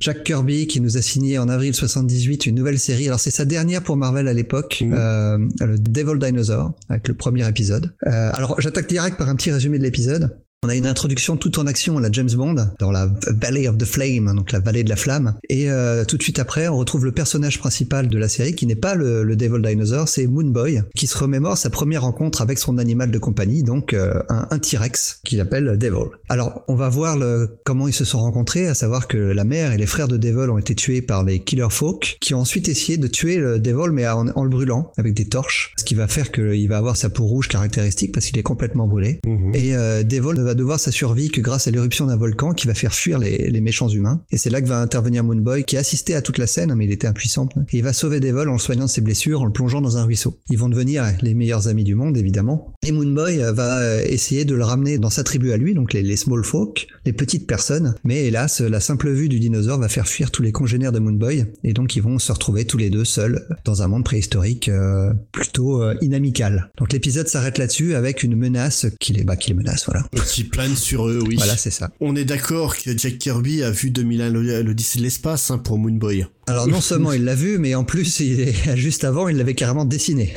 [0.00, 3.06] Jack Kirby qui nous a signé en avril 78 une nouvelle série.
[3.06, 7.48] Alors c'est sa dernière pour Marvel à l'époque, euh, le Devil Dinosaur avec le premier
[7.48, 7.92] épisode.
[8.06, 10.36] Euh, alors j'attaque direct par un petit résumé de l'épisode.
[10.62, 13.78] On a une introduction tout en action à la James Bond dans la Valley of
[13.78, 15.36] the Flame, donc la vallée de la flamme.
[15.48, 18.66] Et euh, tout de suite après, on retrouve le personnage principal de la série qui
[18.66, 22.58] n'est pas le, le Devil Dinosaur, c'est Moonboy, qui se remémore sa première rencontre avec
[22.58, 26.10] son animal de compagnie, donc euh, un, un T-Rex qu'il appelle Devil.
[26.28, 29.72] Alors, on va voir le, comment ils se sont rencontrés, à savoir que la mère
[29.72, 32.68] et les frères de Devil ont été tués par les Killer Folk, qui ont ensuite
[32.68, 35.94] essayé de tuer le Devil, mais en, en le brûlant avec des torches, ce qui
[35.94, 39.20] va faire qu'il va avoir sa peau rouge caractéristique parce qu'il est complètement brûlé.
[39.54, 42.66] Et euh, Devil ne va devoir sa survie que grâce à l'éruption d'un volcan qui
[42.66, 44.22] va faire fuir les, méchants humains.
[44.30, 46.86] Et c'est là que va intervenir Moonboy, qui a assisté à toute la scène, mais
[46.86, 47.48] il était impuissant.
[47.72, 50.38] Et il va sauver Devil en soignant ses blessures, en le plongeant dans un ruisseau.
[50.48, 52.72] Ils vont devenir les meilleurs amis du monde, évidemment.
[52.86, 55.92] Et Moonboy euh, va euh, essayer de le ramener dans sa tribu à lui, donc
[55.92, 57.94] les, les small folk, les petites personnes.
[58.04, 61.44] Mais hélas, la simple vue du dinosaure va faire fuir tous les congénères de Moonboy.
[61.64, 65.12] Et donc ils vont se retrouver tous les deux seuls dans un monde préhistorique euh,
[65.32, 66.70] plutôt euh, inamical.
[66.78, 70.04] Donc l'épisode s'arrête là-dessus avec une menace qui les, bah, qui les menace, voilà.
[70.40, 71.36] Qui plane sur eux, oui.
[71.36, 71.90] Voilà, c'est ça.
[72.00, 75.76] On est d'accord que Jack Kirby a vu 2001 le- l'Odyssée de l'espace hein, pour
[75.78, 76.24] Moonboy.
[76.50, 79.54] Alors non seulement il l'a vu, mais en plus, il est- juste avant, il l'avait
[79.54, 80.34] carrément dessiné.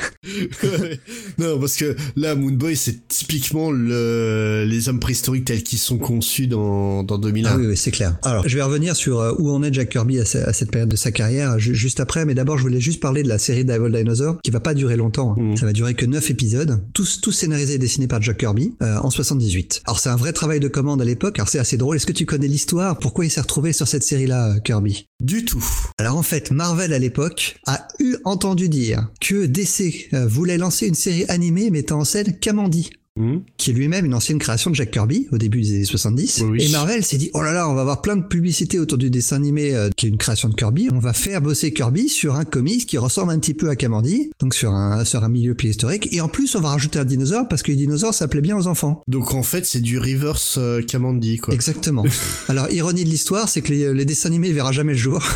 [1.38, 6.46] non, parce que là, Moonboy, c'est typiquement le, les hommes préhistoriques tels qu'ils sont conçus
[6.46, 7.50] dans, dans 2001.
[7.50, 8.16] Ah oui, oui, c'est clair.
[8.22, 10.70] Alors, je vais revenir sur euh, où en est Jack Kirby à, ce- à cette
[10.70, 13.38] période de sa carrière ju- juste après, mais d'abord, je voulais juste parler de la
[13.38, 15.32] série Devil Dinosaur, qui va pas durer longtemps.
[15.38, 15.42] hein.
[15.42, 15.56] Mhm.
[15.56, 18.96] Ça va durer que 9 épisodes, tous, tous scénarisés et dessinés par Jack Kirby euh,
[18.98, 19.82] en 78.
[19.86, 21.38] Alors, c'est un vrai travail de commande à l'époque.
[21.38, 21.96] Alors, c'est assez drôle.
[21.96, 22.98] Est-ce que tu connais l'histoire?
[22.98, 25.06] Pourquoi il s'est retrouvé sur cette série-là, euh, Kirby?
[25.22, 25.64] Du tout.
[26.04, 30.86] Alors en fait, Marvel à l'époque a eu entendu dire que DC euh, voulait lancer
[30.86, 32.90] une série animée mettant en scène Kamandi.
[33.16, 33.42] Hmm.
[33.58, 36.40] qui est lui-même une ancienne création de Jack Kirby au début des années 70.
[36.40, 36.64] Oui, oui.
[36.64, 39.08] Et Marvel s'est dit, oh là là, on va avoir plein de publicités autour du
[39.08, 40.88] dessin animé euh, qui est une création de Kirby.
[40.92, 44.32] On va faire bosser Kirby sur un comics qui ressemble un petit peu à Kamandi,
[44.40, 46.12] donc sur un, sur un milieu préhistorique.
[46.12, 48.56] Et en plus, on va rajouter un dinosaure parce que les dinosaures, ça plaît bien
[48.56, 49.00] aux enfants.
[49.06, 51.54] Donc en fait, c'est du reverse euh, Kamandi, quoi.
[51.54, 52.04] Exactement.
[52.48, 55.22] Alors, ironie de l'histoire, c'est que les, les dessins animés, il verra jamais le jour.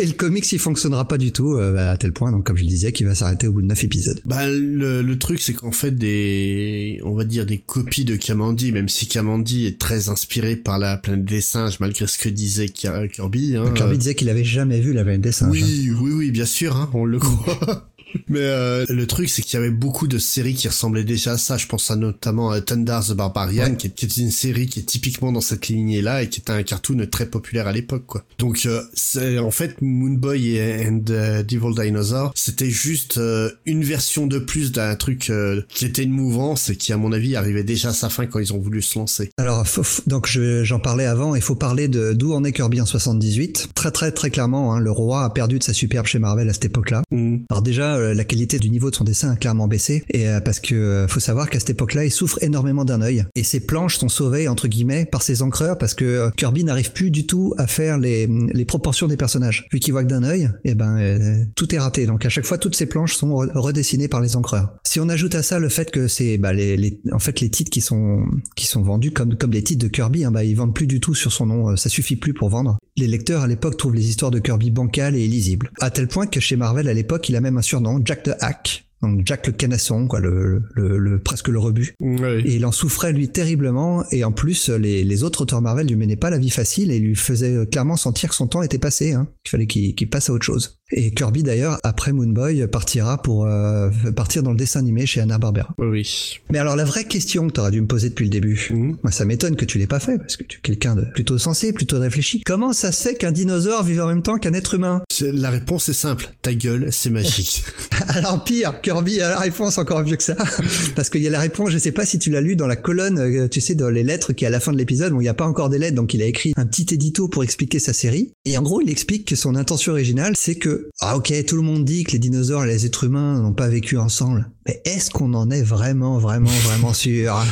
[0.00, 2.62] Et le comics, il fonctionnera pas du tout, euh, à tel point, donc comme je
[2.62, 4.20] le disais, qu'il va s'arrêter au bout de 9 épisodes.
[4.26, 6.57] Bah le, le truc c'est qu'en fait des
[7.04, 10.96] on va dire des copies de Kamandi même si Kamandi est très inspiré par la
[10.96, 14.80] planète des singes malgré ce que disait Ki- Kirby hein, Kirby disait qu'il avait jamais
[14.80, 15.48] vu la planète des singes.
[15.48, 15.50] hein.
[15.52, 17.88] oui oui oui bien sûr hein, on le croit
[18.28, 21.38] mais euh, le truc c'est qu'il y avait beaucoup de séries qui ressemblaient déjà à
[21.38, 23.76] ça je pense à notamment à Thunder the Barbarian Ouais.
[23.76, 26.40] qui, est, qui est une série qui est typiquement dans cette lignée là et qui
[26.40, 30.86] était un cartoon très populaire à l'époque quoi donc euh, c'est en fait Moonboy et
[30.86, 35.84] and euh, Devil Dinosaur c'était juste euh, une version de plus d'un truc euh, qui
[35.84, 38.52] était une mouvance et qui à mon avis arrivait déjà à sa fin quand ils
[38.52, 42.12] ont voulu se lancer Alors, faut- donc je- j'en parlais avant, il faut parler de
[42.12, 43.68] d'où en est Kirby en 78.
[43.74, 46.52] Très très très clairement, hein, le roi a perdu de sa superbe chez Marvel à
[46.52, 47.02] cette époque-là.
[47.10, 47.38] Mm.
[47.50, 50.40] Alors déjà, euh, la qualité du niveau de son dessin a clairement baissé, et euh,
[50.40, 53.60] parce que euh, faut savoir qu'à cette époque-là, il souffre énormément d'un œil, et ses
[53.60, 57.54] planches sont sauvées entre guillemets par ses encreurs parce que Kirby n'arrive plus du tout
[57.58, 59.66] à faire les, les proportions des personnages.
[59.72, 62.06] Vu qu'il voit que d'un œil, et ben euh, tout est raté.
[62.06, 64.74] Donc à chaque fois, toutes ces planches sont re- redessinées par les encreurs.
[64.90, 67.50] Si on ajoute à ça le fait que c'est bah, les, les- en fait les
[67.50, 68.24] titres qui sont
[68.56, 70.98] qui sont vendus comme comme les titres de Kirby, hein, bah ils vendent plus du
[70.98, 72.78] tout sur son nom, euh, ça suffit plus pour vendre.
[72.96, 75.70] Les lecteurs à l'époque trouvent les histoires de Kirby bancales et illisibles.
[75.78, 78.30] À tel point que chez Marvel à l'époque, il a même un surnom, Jack the
[78.40, 78.87] Hack.
[79.02, 81.94] Donc Jack le canasson, quoi, le, le, le- presque le rebut.
[82.00, 82.40] Ouais.
[82.44, 85.96] Et il en souffrait lui terriblement, et en plus les, les autres auteurs Marvel lui
[85.96, 88.78] menaient pas la vie facile et lui faisaient euh, clairement sentir que son temps était
[88.78, 90.78] passé, hein, qu'il fallait qu'il qu'il passe à autre chose.
[90.90, 95.74] Et Kirby d'ailleurs, après Moonboy, partira pour euh, partir dans le dessin animé chez Hanna-Barbera.
[95.78, 96.38] Oui, oui.
[96.50, 98.96] Mais alors la vraie question que t'aurais dû me poser depuis le début, Mhm.
[99.02, 101.38] moi ça m'étonne que tu l'aies pas fait, parce que tu es quelqu'un de plutôt
[101.38, 102.42] sensé, plutôt réfléchi.
[102.44, 105.02] Comment ça se fait qu'un dinosaure vive en même temps qu'un être humain?
[105.20, 106.30] La réponse est simple.
[106.42, 107.64] Ta gueule, c'est magique.
[108.08, 110.34] Alors pire, Kirby a la réponse encore mieux que ça,
[110.96, 112.74] parce qu'il y a la réponse, je sais pas si tu l'as lu dans la
[112.76, 115.20] colonne, euh, tu sais, dans les lettres qui est à la fin de l'épisode, bon
[115.20, 117.44] il n'y a pas encore des lettres, donc il a écrit un petit édito pour
[117.44, 121.18] expliquer sa série, et en gros il explique que son intention originale c'est que, ah
[121.18, 123.98] ok, tout le monde dit que les dinosaures et les êtres humains n'ont pas vécu
[123.98, 127.36] ensemble, mais est-ce qu'on en est vraiment, vraiment, vraiment sûr?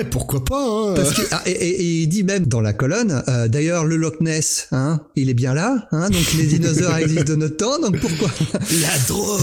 [0.00, 0.94] Eh, pourquoi pas, hein?
[0.94, 3.96] Parce que, ah, et, et- et il dit même dans la colonne, euh, d'ailleurs le
[3.96, 7.78] Loch Ness, hein, il est bien là, hein, donc les dinosaures existent de notre temps,
[7.80, 8.30] donc pourquoi?
[8.80, 9.40] La drogue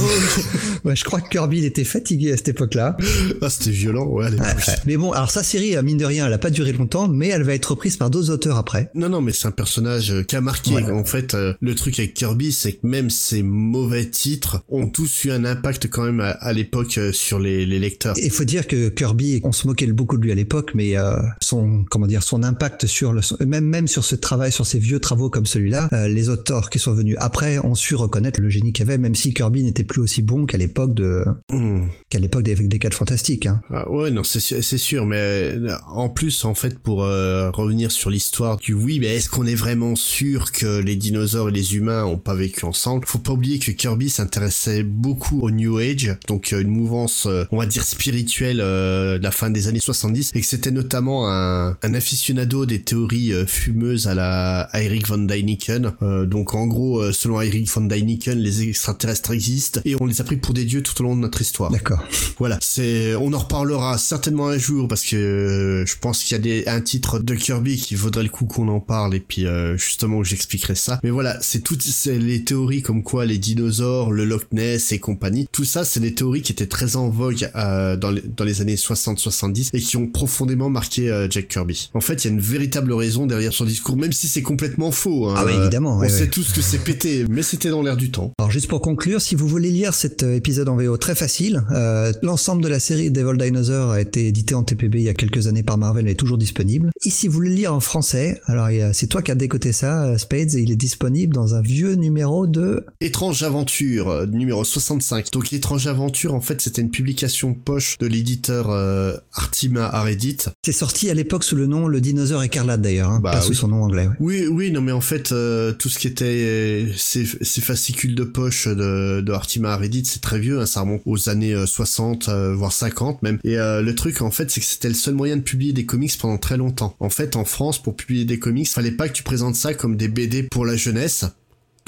[0.85, 2.95] Ouais, je crois que Kirby il était fatigué à cette époque-là.
[3.41, 4.47] Ah, c'était violent, ouais, à l'époque.
[4.85, 7.27] Mais bon, alors sa série, euh, mine de rien, elle a pas duré longtemps, mais
[7.27, 8.89] elle va être reprise par d'autres auteurs après.
[8.95, 10.71] Non, non, mais c'est un personnage euh, qui a marqué.
[10.71, 10.93] Voilà.
[10.93, 15.25] En fait, euh, le truc avec Kirby, c'est que même ses mauvais titres ont tous
[15.25, 18.15] eu un impact quand même à, à l'époque sur les, les lecteurs.
[18.17, 21.15] Il faut dire que Kirby, on se moquait beaucoup de lui à l'époque, mais euh,
[21.41, 24.99] son comment dire, son impact sur le, même même sur ce travail, sur ces vieux
[24.99, 28.71] travaux comme celui-là, euh, les auteurs qui sont venus après ont su reconnaître le génie
[28.71, 31.87] qu'il avait, même si Kirby n'était plus aussi bon qu'à l'époque de Hmm.
[32.09, 33.45] qu'à l'époque des, des quatre fantastiques.
[33.47, 33.61] Hein.
[33.71, 37.49] Ah, ouais, non, c'est sûr, c'est sûr, mais euh, en plus, en fait, pour euh,
[37.51, 41.51] revenir sur l'histoire du oui, mais est-ce qu'on est vraiment sûr que les dinosaures et
[41.51, 43.05] les humains ont pas vécu ensemble?
[43.07, 47.57] Faut pas oublier que Kirby s'intéressait beaucoup au New Age, donc euh, une mouvance, on
[47.57, 51.77] va dire spirituelle euh, de la fin des années 70, et que c'était notamment un,
[51.81, 55.93] un aficionado des théories euh, fumeuses à la à Eric von Däniken.
[56.01, 60.23] Euh, donc en gros, selon Eric von Däniken, les extraterrestres existent et on les a
[60.23, 61.71] pris pour des dieux tout au long de notre histoire.
[61.71, 61.99] D'accord.
[62.37, 66.39] Voilà, c'est, on en reparlera certainement un jour parce que euh, je pense qu'il y
[66.39, 69.45] a des, un titre de Kirby qui vaudrait le coup qu'on en parle et puis
[69.45, 70.99] euh, justement j'expliquerai ça.
[71.03, 74.99] Mais voilà, c'est toutes c'est les théories comme quoi les dinosaures, le Loch Ness et
[74.99, 78.43] compagnie, tout ça c'est des théories qui étaient très en vogue euh, dans, les, dans
[78.45, 81.89] les années 60-70 et qui ont profondément marqué euh, Jack Kirby.
[81.93, 84.91] En fait, il y a une véritable raison derrière son discours, même si c'est complètement
[84.91, 85.27] faux.
[85.29, 85.35] hein.
[85.37, 86.27] Ah oui, évidemment, On ouais, sait ouais.
[86.29, 88.31] tous que c'est pété, mais c'était dans l'air du temps.
[88.39, 91.63] Alors juste pour conclure, si vous voulez lire cet euh, épisode en VO très facile,
[91.71, 95.13] euh, l'ensemble de la série Devil Dinosaur a été édité en TPB il y a
[95.13, 96.89] quelques années par Marvel et est toujours disponible.
[97.05, 100.05] Et si vous voulez le lire en français, alors c'est toi qui as décoté ça,
[100.05, 102.85] euh, Spades, et il est disponible dans un vieux numéro de...
[103.01, 105.31] Étrange Aventure, euh, numéro 65.
[105.31, 110.37] Donc Étrange Aventure, en fait, c'était une publication poche de l'éditeur euh, Artima Aredit.
[110.65, 113.53] C'est sorti à l'époque sous le nom Le Dinosaure Écarlate d'ailleurs, hein, Bah pas sous
[113.53, 114.07] son nom anglais.
[114.07, 114.15] ouais.
[114.19, 118.23] Oui, oui, non, mais en fait, euh, tout ce qui était ces, ces fascicules de
[118.23, 122.53] poche de, de Artima Aredit, c'est très vieux, hein, ça aux années euh, 60, euh,
[122.53, 123.39] voire 50 même.
[123.43, 125.87] Et euh, le truc, en fait, c'est que c'était le seul moyen de publier des
[125.87, 126.95] comics pendant très longtemps.
[126.99, 129.97] En fait, en France, pour publier des comics, fallait pas que tu présentes ça comme
[129.97, 131.25] des BD pour la jeunesse.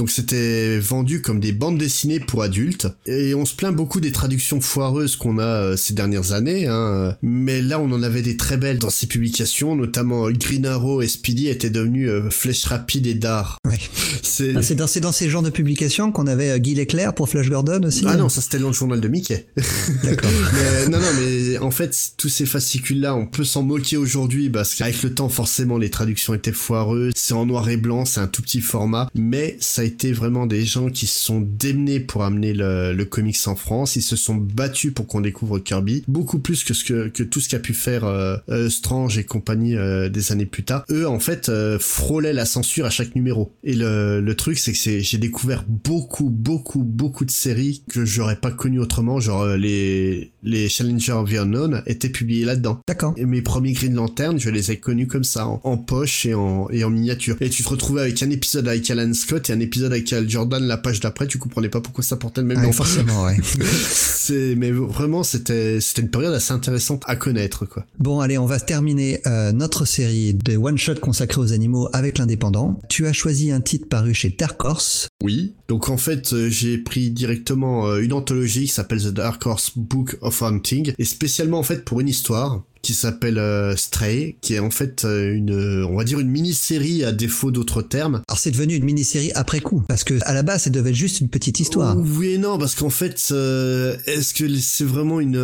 [0.01, 2.87] Donc c'était vendu comme des bandes dessinées pour adultes.
[3.05, 6.65] Et on se plaint beaucoup des traductions foireuses qu'on a euh, ces dernières années.
[6.65, 7.15] Hein.
[7.21, 11.07] Mais là, on en avait des très belles dans ces publications, notamment Green Arrow et
[11.07, 13.57] Speedy étaient devenus euh, Flèche Rapide et Dar.
[13.69, 13.77] Ouais.
[14.23, 14.55] C'est...
[14.55, 17.83] Ah, C'est dans, ces genres de publications qu'on avait euh, Guy Leclerc pour Flash Gordon
[17.83, 18.03] aussi.
[18.07, 19.45] Ah non, ça c'était dans le journal de Mickey.
[20.03, 20.31] D'accord.
[20.89, 25.01] Non, non, mais en fait, tous ces fascicules-là, on peut s'en moquer aujourd'hui parce qu'avec
[25.03, 27.13] le temps, forcément, les traductions étaient foireuses.
[27.15, 30.47] C'est en noir et blanc, c'est un tout petit format, mais ça a été vraiment
[30.47, 33.95] des gens qui se sont démenés pour amener le, le comics en France.
[33.95, 37.41] Ils se sont battus pour qu'on découvre Kirby, beaucoup plus que ce que, que tout
[37.41, 40.85] ce qu'a pu faire euh, euh, Strange et compagnie euh, des années plus tard.
[40.89, 43.51] Eux, en fait, euh, frôlaient la censure à chaque numéro.
[43.63, 48.37] Et le, le truc, c'est que j'ai découvert beaucoup, beaucoup, beaucoup de séries que j'aurais
[48.37, 52.79] pas connues autrement, genre euh, les les Challenger of the Unknown étaient publiés là-dedans.
[52.87, 53.13] D'accord.
[53.17, 56.33] Et mes premiers Green Lantern, je les ai connus comme ça, en, en poche et
[56.33, 57.35] en, et en miniature.
[57.41, 60.29] Et tu te retrouvais avec un épisode avec Alan Scott et un épisode avec Al
[60.29, 62.71] Jordan la page d'après, tu comprenais pas pourquoi ça portait le même Ouais, nom.
[62.71, 63.37] forcément, ouais.
[63.43, 67.85] c'est, mais vraiment, c'était, c'était une période assez intéressante à connaître, quoi.
[67.99, 72.79] Bon, allez, on va terminer euh, notre série de one-shot consacrée aux animaux avec l'indépendant.
[72.89, 75.07] Tu as choisi un titre paru chez Dark Horse.
[75.23, 75.53] Oui.
[75.71, 79.71] Donc en fait, euh, j'ai pris directement euh, une anthologie qui s'appelle The Dark Horse
[79.77, 84.55] Book of Hunting, et spécialement en fait pour une histoire qui s'appelle euh, Stray, qui
[84.55, 88.21] est en fait euh, une, euh, on va dire une mini-série à défaut d'autres termes.
[88.27, 90.95] Alors c'est devenu une mini-série après coup, parce que à la base, ça devait être
[90.95, 91.95] juste une petite histoire.
[91.97, 95.39] Oui et non, parce qu'en fait, est-ce que c'est vraiment une,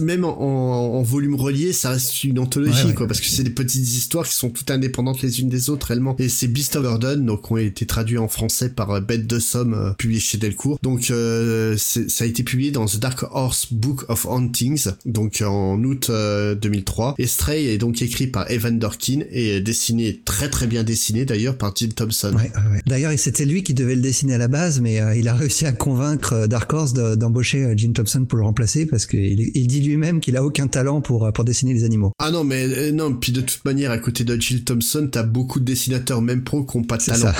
[0.00, 2.94] même en, en volume relié, ça reste une anthologie, Ouais, ouais.
[2.94, 5.88] quoi, parce que c'est des petites histoires qui sont toutes indépendantes les unes des autres
[5.88, 6.16] réellement.
[6.18, 9.38] Et c'est Beast of Burden, donc ont été traduits en français par euh, Bête de
[9.38, 10.78] Somme, euh, publié chez Delcourt.
[10.82, 15.82] Donc euh, ça a été publié dans The Dark Horse Book of Hauntings, donc en
[15.84, 17.14] août euh, 2003.
[17.18, 21.56] Et Stray est donc écrit par Evan Dorkin et dessiné très très bien dessiné d'ailleurs
[21.56, 22.32] par Jim Thompson.
[22.34, 22.80] Ouais, ouais, ouais.
[22.86, 25.72] D'ailleurs, c'était lui qui devait le dessiner à la base, mais il a réussi à
[25.72, 30.20] convaincre Dark Horse de- d'embaucher Jim Thompson pour le remplacer, parce qu'il il dit lui-même
[30.20, 32.12] qu'il a aucun talent pour, pour dessiner les animaux.
[32.18, 35.60] Ah non, mais non, puis de toute manière, à côté de Jill Thompson, t'as beaucoup
[35.60, 37.32] de dessinateurs, même pro, qui ont pas de talent.
[37.32, 37.34] ça.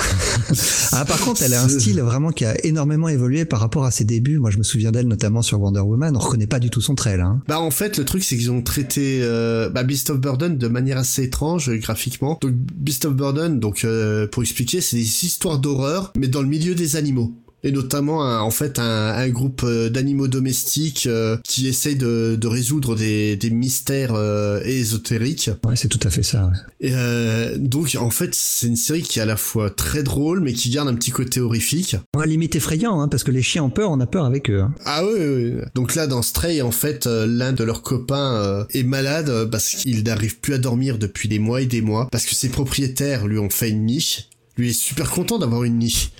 [0.97, 3.91] ah, par contre, elle a un style vraiment qui a énormément évolué par rapport à
[3.91, 4.37] ses débuts.
[4.39, 6.15] Moi, je me souviens d'elle notamment sur Wonder Woman.
[6.15, 7.25] On reconnaît pas du tout son trait, là.
[7.25, 7.41] hein.
[7.47, 10.67] Bah en fait, le truc, c'est qu'ils ont traité euh, bah, Beast of Burden de
[10.67, 12.37] manière assez étrange euh, graphiquement.
[12.41, 16.47] Donc Beast of Burden, donc euh, pour expliquer, c'est des histoires d'horreur, mais dans le
[16.47, 17.33] milieu des animaux.
[17.63, 18.83] Et notamment, un- en fait, un,
[19.15, 24.61] un groupe euh, d'animaux domestiques euh, qui essaye de, de résoudre des, des mystères euh,
[24.63, 25.49] ésotériques.
[25.65, 26.45] Ouais, c'est tout à fait ça.
[26.47, 26.57] ouais.
[26.79, 30.41] Et euh, donc, en fait, c'est une série qui est à la fois très drôle,
[30.41, 31.95] mais qui garde un petit côté horrifique.
[32.15, 34.61] Ouais, limite effrayant, hein, parce que les chiens ont peur, on a peur avec eux.
[34.61, 34.73] hein.
[34.85, 35.61] Ah oui, oui, oui.
[35.75, 39.69] Donc là, dans Stray, en fait, euh, l'un de leurs copains euh, est malade parce
[39.69, 43.27] qu'il n'arrive plus à dormir depuis des mois et des mois, parce que ses propriétaires
[43.27, 44.27] lui ont fait une niche.
[44.57, 46.11] Lui est super content d'avoir une niche.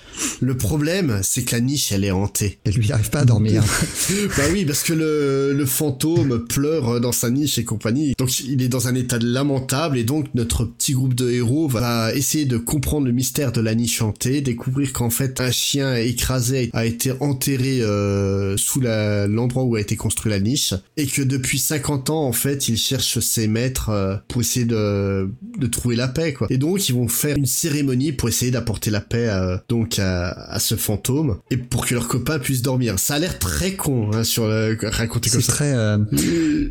[0.41, 2.59] Le problème, c'est que la niche, elle est hantée.
[2.65, 3.63] Et lui, il arrive pas à dormir.
[4.37, 8.13] bah oui, parce que le, le fantôme pleure dans sa niche et compagnie.
[8.17, 12.13] Donc il est dans un état lamentable et donc notre petit groupe de héros va
[12.13, 16.69] essayer de comprendre le mystère de la niche hantée, découvrir qu'en fait un chien écrasé
[16.73, 21.21] a été enterré euh, sous la- l'endroit où a été construit la niche et que
[21.21, 25.95] depuis 50 ans en fait il cherche ses maîtres euh, pour essayer de, de trouver
[25.95, 26.47] la paix quoi.
[26.49, 30.29] Et donc ils vont faire une cérémonie pour essayer d'apporter la paix euh, donc à,
[30.29, 32.99] à ce fantôme et pour que leur copain puisse dormir.
[32.99, 35.53] Ça a l'air très con hein, sur le, raconté comme C'est ça.
[35.53, 35.97] très, euh,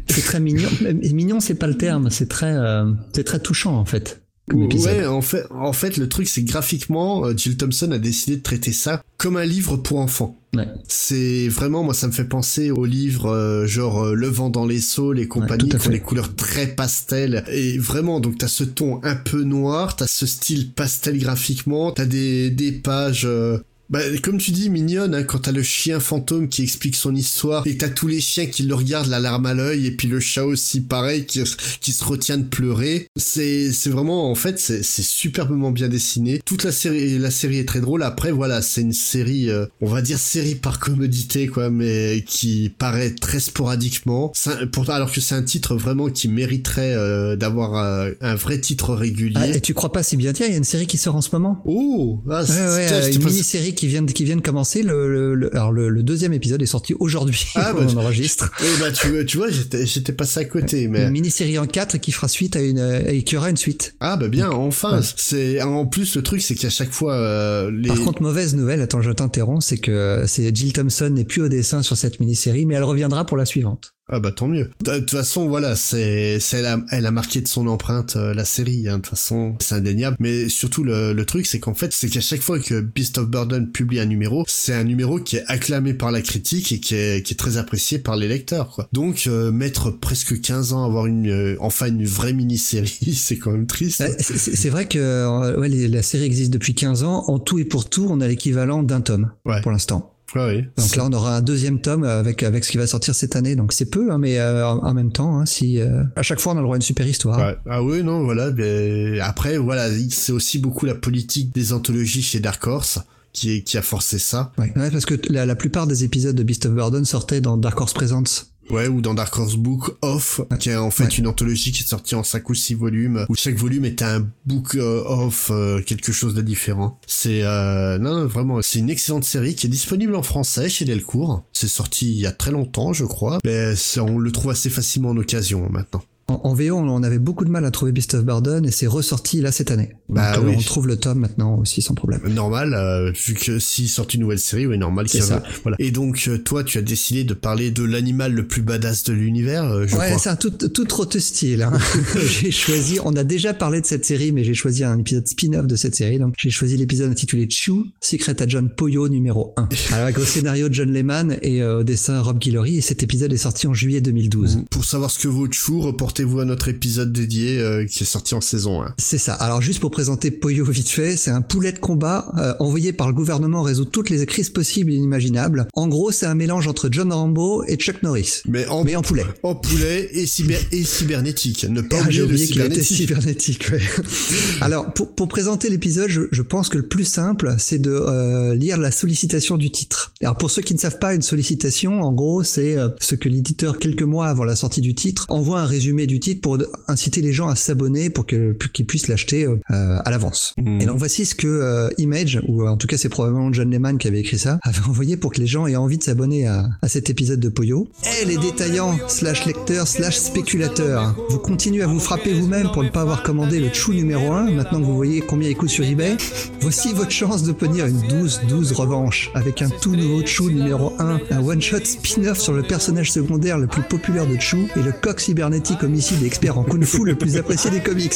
[0.09, 0.69] c'est très mignon.
[1.13, 2.11] Mignon, c'est pas le terme.
[2.11, 4.23] C'est très, euh, c'est très touchant en fait.
[4.51, 4.97] Comme épisode.
[4.99, 8.37] Ouais, en fait, en fait, le truc, c'est que graphiquement, euh, Jill Thompson a décidé
[8.37, 10.37] de traiter ça comme un livre pour enfants.
[10.57, 10.67] Ouais.
[10.89, 14.67] C'est vraiment, moi, ça me fait penser aux livres euh, genre euh, Le vent dans
[14.67, 17.45] les saules et compagnie, à qui ont des couleurs très pastel.
[17.53, 22.07] Et vraiment, donc t'as ce ton un peu noir, t'as ce style pastel graphiquement, t'as
[22.07, 23.25] des, des pages...
[23.25, 23.59] euh,
[23.91, 27.67] bah, comme tu dis, mignonne, hein, quand t'as le chien fantôme qui explique son histoire,
[27.67, 30.21] et t'as tous les chiens qui le regardent, la larme à l'œil, et puis le
[30.21, 31.43] chat aussi, pareil, qui,
[31.81, 33.09] qui se retient de pleurer.
[33.17, 36.41] C'est, c'est vraiment, en fait, c'est, c'est superbement bien dessiné.
[36.45, 38.03] Toute la série, la série est très drôle.
[38.03, 42.71] Après, voilà, c'est une série, euh, on va dire série par commodité, quoi, mais qui
[42.79, 44.33] paraît très sporadiquement.
[44.47, 48.61] Un- pourtant, alors que c'est un titre vraiment qui mériterait euh, d'avoir euh, un vrai
[48.61, 49.35] titre régulier.
[49.37, 50.33] Ah, et tu crois pas si bien?
[50.33, 51.61] Tiens, il y a une série qui sort en ce moment.
[51.65, 54.83] Oh, ah, Ouais, euh, une mini-série qui vient, de- qui vient de commencer.
[54.83, 57.47] Le, le- le- alors le, le deuxième épisode est sorti aujourd'hui.
[57.55, 58.51] Ah, bah, on enregistre.
[58.63, 61.05] Eh bah, tu, tu vois, j'étais, j'étais passé à côté, mais.
[61.05, 63.95] Une mini-série en 4 qui fera suite à une, euh, et qui aura une suite.
[64.01, 64.99] Ah bah bien, enfin.
[64.99, 65.05] Ouais.
[65.17, 67.89] C'est en plus le truc, c'est qu'à chaque fois euh, les.
[67.89, 71.49] Par contre, mauvaise nouvelle, attends, je t'interromps, c'est que c'est Jill Thompson n'est plus au
[71.49, 73.95] dessin sur cette mini-série, mais elle reviendra pour la suivante.
[74.13, 74.71] Ah bah tant mieux.
[74.85, 78.35] De toute façon, voilà, c'est, c'est elle, a, elle a marqué de son empreinte euh,
[78.35, 78.89] la série.
[78.89, 78.97] hein.
[78.97, 80.17] De toute façon, c'est indéniable.
[80.19, 83.29] Mais surtout le, le truc, c'est qu'en fait, c'est qu'à chaque fois que Beast of
[83.29, 86.95] Burden publie un numéro, c'est un numéro qui est acclamé par la critique et qui
[86.97, 88.71] est, qui est très apprécié par les lecteurs.
[88.71, 88.89] Quoi.
[88.93, 93.39] Donc euh, mettre presque 15 ans à avoir une, euh, enfin une vraie mini-série, c'est
[93.39, 94.01] quand même triste.
[94.01, 97.25] Ouais, c'est- vrai que euh, ouais, les- la série existe depuis 15 ans.
[97.29, 99.61] En tout et pour tout, on a l'équivalent d'un tome Ouais.
[99.63, 100.10] pour l'instant.
[100.35, 100.69] Ouais, ouais.
[100.77, 103.57] Donc là, on aura un deuxième tome avec avec ce qui va sortir cette année.
[103.57, 106.41] Donc c'est peu, hein, mais euh, en en même temps, hein, si euh, à chaque
[106.41, 107.39] fois on a le droit à une super histoire.
[107.39, 107.57] Ouais.
[107.69, 108.51] Ah oui, non, voilà.
[108.51, 113.01] mais après, voilà, c'est aussi beaucoup la politique des anthologies chez Dark Horse
[113.33, 114.53] qui, est, qui a forcé ça.
[114.59, 117.57] Ouais, Ouais, parce que la, la plupart des épisodes de Beast of Burden sortaient dans
[117.57, 118.50] Dark Horse Presents.
[118.71, 121.11] Ouais, ou dans Dark Horse Book Off, qui est en fait Ouais.
[121.19, 124.29] une anthologie qui est sortie en 5 ou 6 volumes, où chaque volume était un
[124.47, 126.99] book euh, off, euh, quelque chose de différent.
[127.07, 130.85] C'est, euh, non, non, vraiment, c'est une excellente série qui est disponible en français chez
[130.85, 131.45] Delcourt.
[131.53, 135.11] C'est sorti il y a très longtemps, je crois, mais on le trouve assez facilement
[135.11, 136.03] en occasion maintenant.
[136.31, 138.87] En, en VO, on, avait beaucoup de mal à trouver Beast of Burden et c'est
[138.87, 139.97] ressorti là cette année.
[140.09, 140.55] Bah Donc, euh, oui.
[140.59, 142.21] on trouve le tome maintenant aussi sans problème.
[142.29, 145.43] Normal, euh, vu que s'ils sortent une nouvelle série, oui, normal qu'il ça.
[145.63, 145.77] Voilà.
[145.81, 149.13] Et donc, euh, toi, tu as décidé de parler de l'animal le plus badass de
[149.13, 151.63] l'univers, euh, je ouais, c'est un tout, tout trop style.
[151.63, 151.73] Hein.
[152.25, 155.67] j'ai choisi, on a déjà parlé de cette série, mais j'ai choisi un épisode spin-off
[155.67, 156.19] de cette série.
[156.19, 159.69] Donc j'ai choisi l'épisode intitulé Chew, Secret Agent Poyo numéro 1.
[159.93, 162.79] Alors avec au scénario John Lehman et euh, au dessin Rob Guillory.
[162.79, 164.65] Et cet épisode est sorti en juillet 2012.
[164.71, 165.81] Pour savoir ce que vaut Chou,
[166.21, 168.95] reportez-vous à notre épisode dédié euh, qui est sorti en saison 1.
[168.99, 169.35] C'est ça.
[169.35, 173.09] Alors juste pour présenter Poyo vite fait, c'est un poulet de combat euh, envoyé par
[173.09, 175.67] le gouvernement résoudre toutes les crises possibles et inimaginables.
[175.75, 178.43] En gros, c'est un mélange entre John Rambo et Chuck Norris.
[178.47, 179.25] Mais en, Mais en poulet.
[179.43, 181.65] en poulet et, cyber, et cybernétique.
[181.69, 183.71] Ne pas Ah, oublier oublié qu'il était cybernétique.
[183.73, 183.81] ouais.
[184.61, 188.55] Alors, pour, pour présenter l'épisode, je, je pense que le plus simple, c'est de euh,
[188.55, 190.13] lire la sollicitation du titre.
[190.23, 193.79] Alors, pour ceux qui ne savent pas, une sollicitation, en gros, c'est ce que l'éditeur,
[193.79, 197.33] quelques mois avant la sortie du titre, envoie un résumé du titre pour inciter les
[197.33, 200.55] gens à s'abonner pour qu'ils puissent l'acheter euh, à l'avance.
[200.59, 200.81] Mhm.
[200.81, 203.97] Et donc, voici ce que euh, Image, ou en tout cas, c'est probablement John Lehman
[203.99, 206.69] qui avait écrit ça, avait envoyé pour que les gens aient envie de s'abonner à,
[206.83, 207.89] à cet épisode de Poyo.
[208.23, 212.89] Eh les détaillants, slash lecteurs, slash spéculateurs, vous continuez à vous frapper vous-même pour ne
[212.89, 215.85] pas avoir commandé le chou numéro 1, maintenant que vous voyez combien il coûte sur
[215.85, 216.17] eBay
[216.61, 221.45] Voici votre chance d'obtenir une 12-12 revanche, avec un tout nouveau chou numéro 1, un
[221.45, 225.83] one-shot spin-off sur le personnage secondaire le plus populaire de Chou et le coq cybernétique
[226.01, 228.15] homicide expert en kung-fu le plus apprécié des comics.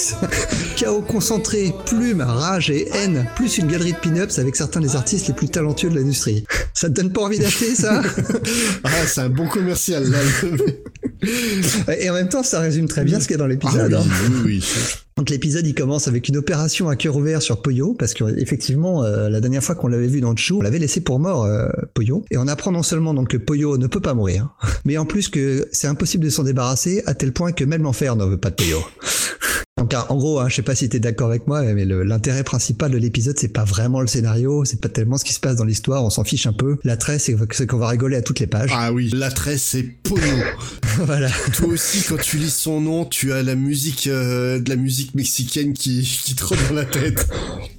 [0.76, 5.28] Chaos concentré, plume, rage et haine, plus une galerie de pin-ups avec certains des artistes
[5.28, 6.46] les plus talentueux de l'industrie.
[6.72, 8.00] Ça te donne pas envie d'acheter ça?
[8.84, 10.18] Ah, c'est un bon commercial, là.
[12.00, 13.92] Et en même temps, ça résume très bien ce qu'il y a dans ah, l'épisode.
[13.92, 14.42] oui, hein.
[14.44, 14.64] oui, oui.
[15.16, 19.04] Donc l'épisode il commence avec une opération à cœur ouvert sur Poyo parce que effectivement
[19.04, 21.44] euh, la dernière fois qu'on l'avait vu dans le show on l'avait laissé pour mort
[21.44, 24.48] euh, Poyo et on apprend non seulement donc que Poyo ne peut pas mourir
[24.84, 28.16] mais en plus que c'est impossible de s'en débarrasser à tel point que même l'enfer
[28.16, 28.78] ne veut pas de Poyo.
[29.84, 32.90] Donc en gros, hein, je sais pas si t'es d'accord avec moi, mais l'intérêt principal
[32.90, 35.64] de l'épisode, c'est pas vraiment le scénario, c'est pas tellement ce qui se passe dans
[35.66, 36.78] l'histoire, on s'en fiche un peu.
[36.84, 38.70] L'attrait, c'est c'est qu'on va rigoler à toutes les pages.
[38.72, 40.24] Ah oui, l'attrait c'est Pogno.
[41.00, 41.28] voilà.
[41.52, 45.14] Toi aussi, quand tu lis son nom, tu as la musique, euh, de la musique
[45.14, 47.28] mexicaine qui, qui te rentre dans la tête.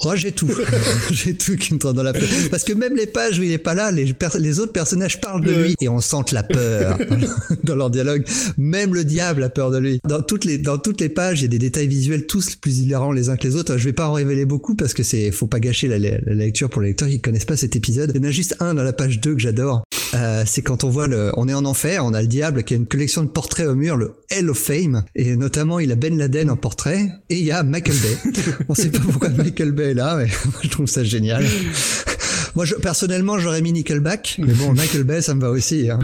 [0.02, 0.52] Oh, j'ai tout.
[1.12, 2.30] j'ai tout qui me trempe dans la peur.
[2.52, 5.52] Parce que même les pages où il est pas là, les autres personnages parlent de
[5.52, 7.00] lui et on sent la peur
[7.64, 8.24] dans leur dialogue.
[8.60, 10.00] Même le diable a peur de lui.
[10.08, 12.80] Dans toutes les, dans toutes les pages, il y a des détails visuels tous plus
[12.80, 13.78] hilarants les uns que les autres.
[13.78, 16.70] Je vais pas en révéler beaucoup parce que c'est, faut pas gâcher la, la- lecture
[16.70, 18.12] pour les lecteurs qui connaissent pas cet épisode.
[18.14, 19.84] Il y en a juste un dans la page 2 que j'adore.
[20.14, 22.74] Euh, c'est quand on voit le, on est en enfer, on a le diable qui
[22.74, 25.96] a une collection de portraits au mur, le Hell of Fame, et notamment il a
[25.96, 28.32] Ben Laden en portrait, et il y a Michael Bay.
[28.70, 30.28] on sait pas pourquoi Michael Bay est là, mais
[30.64, 31.44] je trouve ça génial.
[32.56, 35.90] Moi, je, personnellement, j'aurais mis Nickelback, mais bon, Michael Bay, ça me va aussi.
[35.90, 36.00] Hein.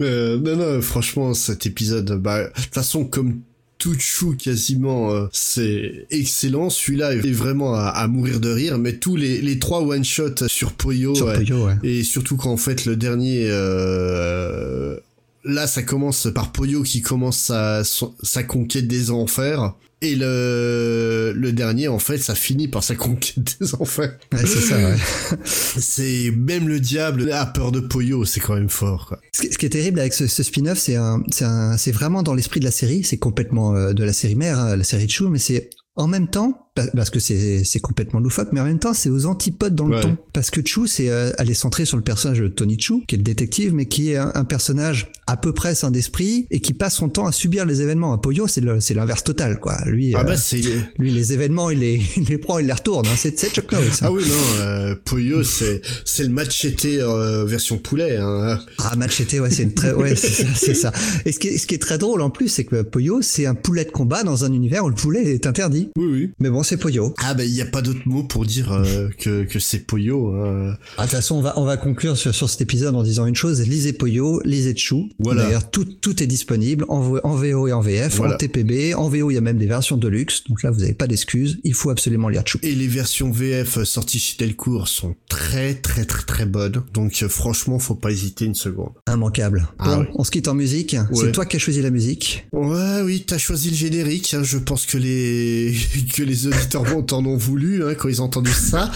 [0.00, 3.40] Euh, non, non, franchement, cet épisode, bah, de toute façon, comme
[3.78, 6.68] tout chou quasiment, euh, c'est excellent.
[6.68, 10.72] Celui-là est vraiment à, à mourir de rire, mais tous les, les trois one-shots sur
[10.72, 11.36] Poyo, Sur ouais.
[11.36, 11.74] Poyo, ouais.
[11.84, 14.96] et surtout qu'en fait, le dernier, euh,
[15.44, 19.74] là, ça commence par Poyo qui commence sa, sa conquête des enfers.
[20.00, 24.16] Et le, le dernier, en fait, ça finit par sa conquête des enfers.
[24.32, 24.96] Ouais, c'est ça, ouais.
[25.44, 29.06] C'est même le diable a peur de Poyo, c'est quand même fort.
[29.08, 29.20] Quoi.
[29.32, 31.92] Ce qui, ce qui est terrible avec ce, ce spin-off, c'est un, c'est un, c'est
[31.92, 33.02] vraiment dans l'esprit de la série.
[33.02, 36.06] C'est complètement euh, de la série mère, hein, la série de Chou, mais c'est en
[36.06, 39.74] même temps parce que c'est c'est complètement loufoque, mais en même temps, c'est aux antipodes
[39.74, 40.02] dans le Ouais.
[40.02, 40.16] ton.
[40.32, 43.14] Parce que Chu, c'est euh, elle est centrée sur le personnage de Tony Chu, qui
[43.14, 46.60] est le détective, mais qui est un, un personnage à peu près sain d'esprit et
[46.60, 48.12] qui passe son temps à subir les événements.
[48.12, 48.60] Un Poyo, c'est
[48.94, 49.76] l'inverse total, quoi.
[49.86, 50.60] Lui, Ah euh, bah c'est...
[50.98, 53.06] lui, les événements, il les, il les prend, il les retourne.
[53.06, 53.14] Hein.
[53.16, 53.86] C'est c'est Chuck Norris.
[53.88, 53.96] hein.
[54.02, 58.16] Ah oui, non, euh, Poyo, c'est, c'est le machete euh, version poulet.
[58.16, 58.58] Hein.
[58.78, 60.92] Ah, Machete, ouais, c'est une très, ouais, c'est ça, c'est ça.
[61.24, 63.46] Et ce qui, est, ce qui est très drôle en plus, c'est que Poyo, c'est
[63.46, 65.90] un poulet de combat dans un univers où le poulet est interdit.
[65.96, 66.30] Oui, oui.
[66.40, 67.14] Mais bon, c'est Poyo.
[67.22, 70.34] Ah bah il y a pas d'autre mot pour dire euh, que, que c'est Poyo.
[70.34, 70.76] hein.
[70.96, 73.26] Ah, De toute façon, on va, on va conclure sur, sur cet épisode en disant
[73.26, 73.60] une chose.
[73.62, 75.08] Lisez Poyo, lisez Chou.
[75.18, 75.44] Voilà.
[75.44, 78.34] D'ailleurs, tout, tout est disponible en, vo- en VO et en VF, Voilà.
[78.34, 78.94] en TPB.
[78.94, 80.44] En VO, il y a même des versions de luxe.
[80.48, 81.58] Donc là, vous n'avez pas d'excuses.
[81.64, 82.58] Il faut absolument lire Chou.
[82.62, 86.82] Et les versions VF sorties chez Delcourt sont très très très très bonnes.
[86.94, 88.90] Donc euh, franchement, faut pas hésiter une seconde.
[89.08, 89.68] Immanquable.
[89.78, 90.94] Ah bon, on se quitte en musique.
[90.94, 91.06] Ouais.
[91.26, 92.46] C'est toi qui as choisi la musique.
[92.52, 94.34] Ouais, oui, t'as choisi le générique.
[94.34, 94.42] hein.
[94.42, 95.74] Je pense que les
[96.14, 98.90] que les auditeurs vont t'en ont voulu hein, quand ils ont entendu ça.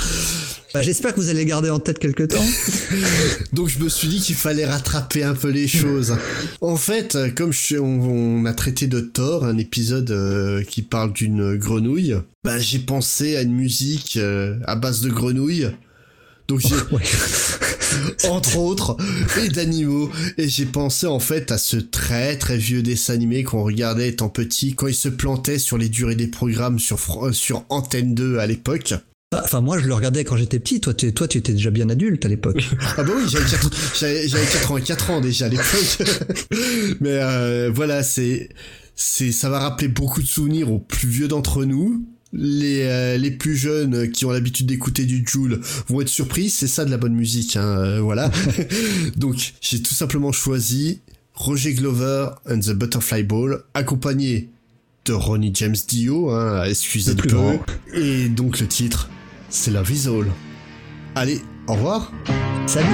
[0.75, 2.43] Bah, J'espère que vous allez le garder en tête quelque temps.
[3.53, 6.17] Donc je me suis dit qu'il fallait rattraper un peu les choses.
[6.63, 11.13] En fait, comme je- on, on a traité de Thor, un épisode euh, qui parle
[11.13, 15.69] d'une grenouille, bah j'ai pensé à une musique euh, à base de grenouilles.
[16.53, 18.97] Donc j'ai entre autres,
[19.43, 20.11] et d'animaux.
[20.37, 24.29] Et j'ai pensé en fait à ce très très vieux dessin animé qu'on regardait étant
[24.29, 28.37] petit, quand il se plantait sur les durées des programmes sur, euh, sur Antenne 2
[28.37, 28.93] à l'époque.
[29.35, 30.79] Enfin, moi, je le regardais quand j'étais petit.
[30.79, 32.63] Toi, tu, toi, tu étais déjà bien adulte à l'époque.
[32.99, 33.23] Ah bah oui,
[33.99, 36.03] j'avais 84 ans déjà à l'époque.
[37.01, 38.51] Mais euh, voilà, c'est
[38.95, 42.05] c'est ça va rappeler beaucoup de souvenirs aux plus vieux d'entre nous.
[42.35, 46.67] Les, euh, les plus jeunes qui ont l'habitude d'écouter du Joule vont être surpris, c'est
[46.67, 48.31] ça de la bonne musique, hein, euh, voilà.
[49.17, 51.01] Donc j'ai tout simplement choisi
[51.35, 54.49] Roger Glover and the Butterfly Ball, accompagné
[55.05, 57.29] de Ronnie James Dio, hein, excusez Le peu.
[57.29, 57.61] grand.
[57.95, 59.11] Et donc le titre,
[59.51, 60.27] c'est Love Is All.
[61.15, 62.13] Allez, au revoir
[62.67, 62.87] Salut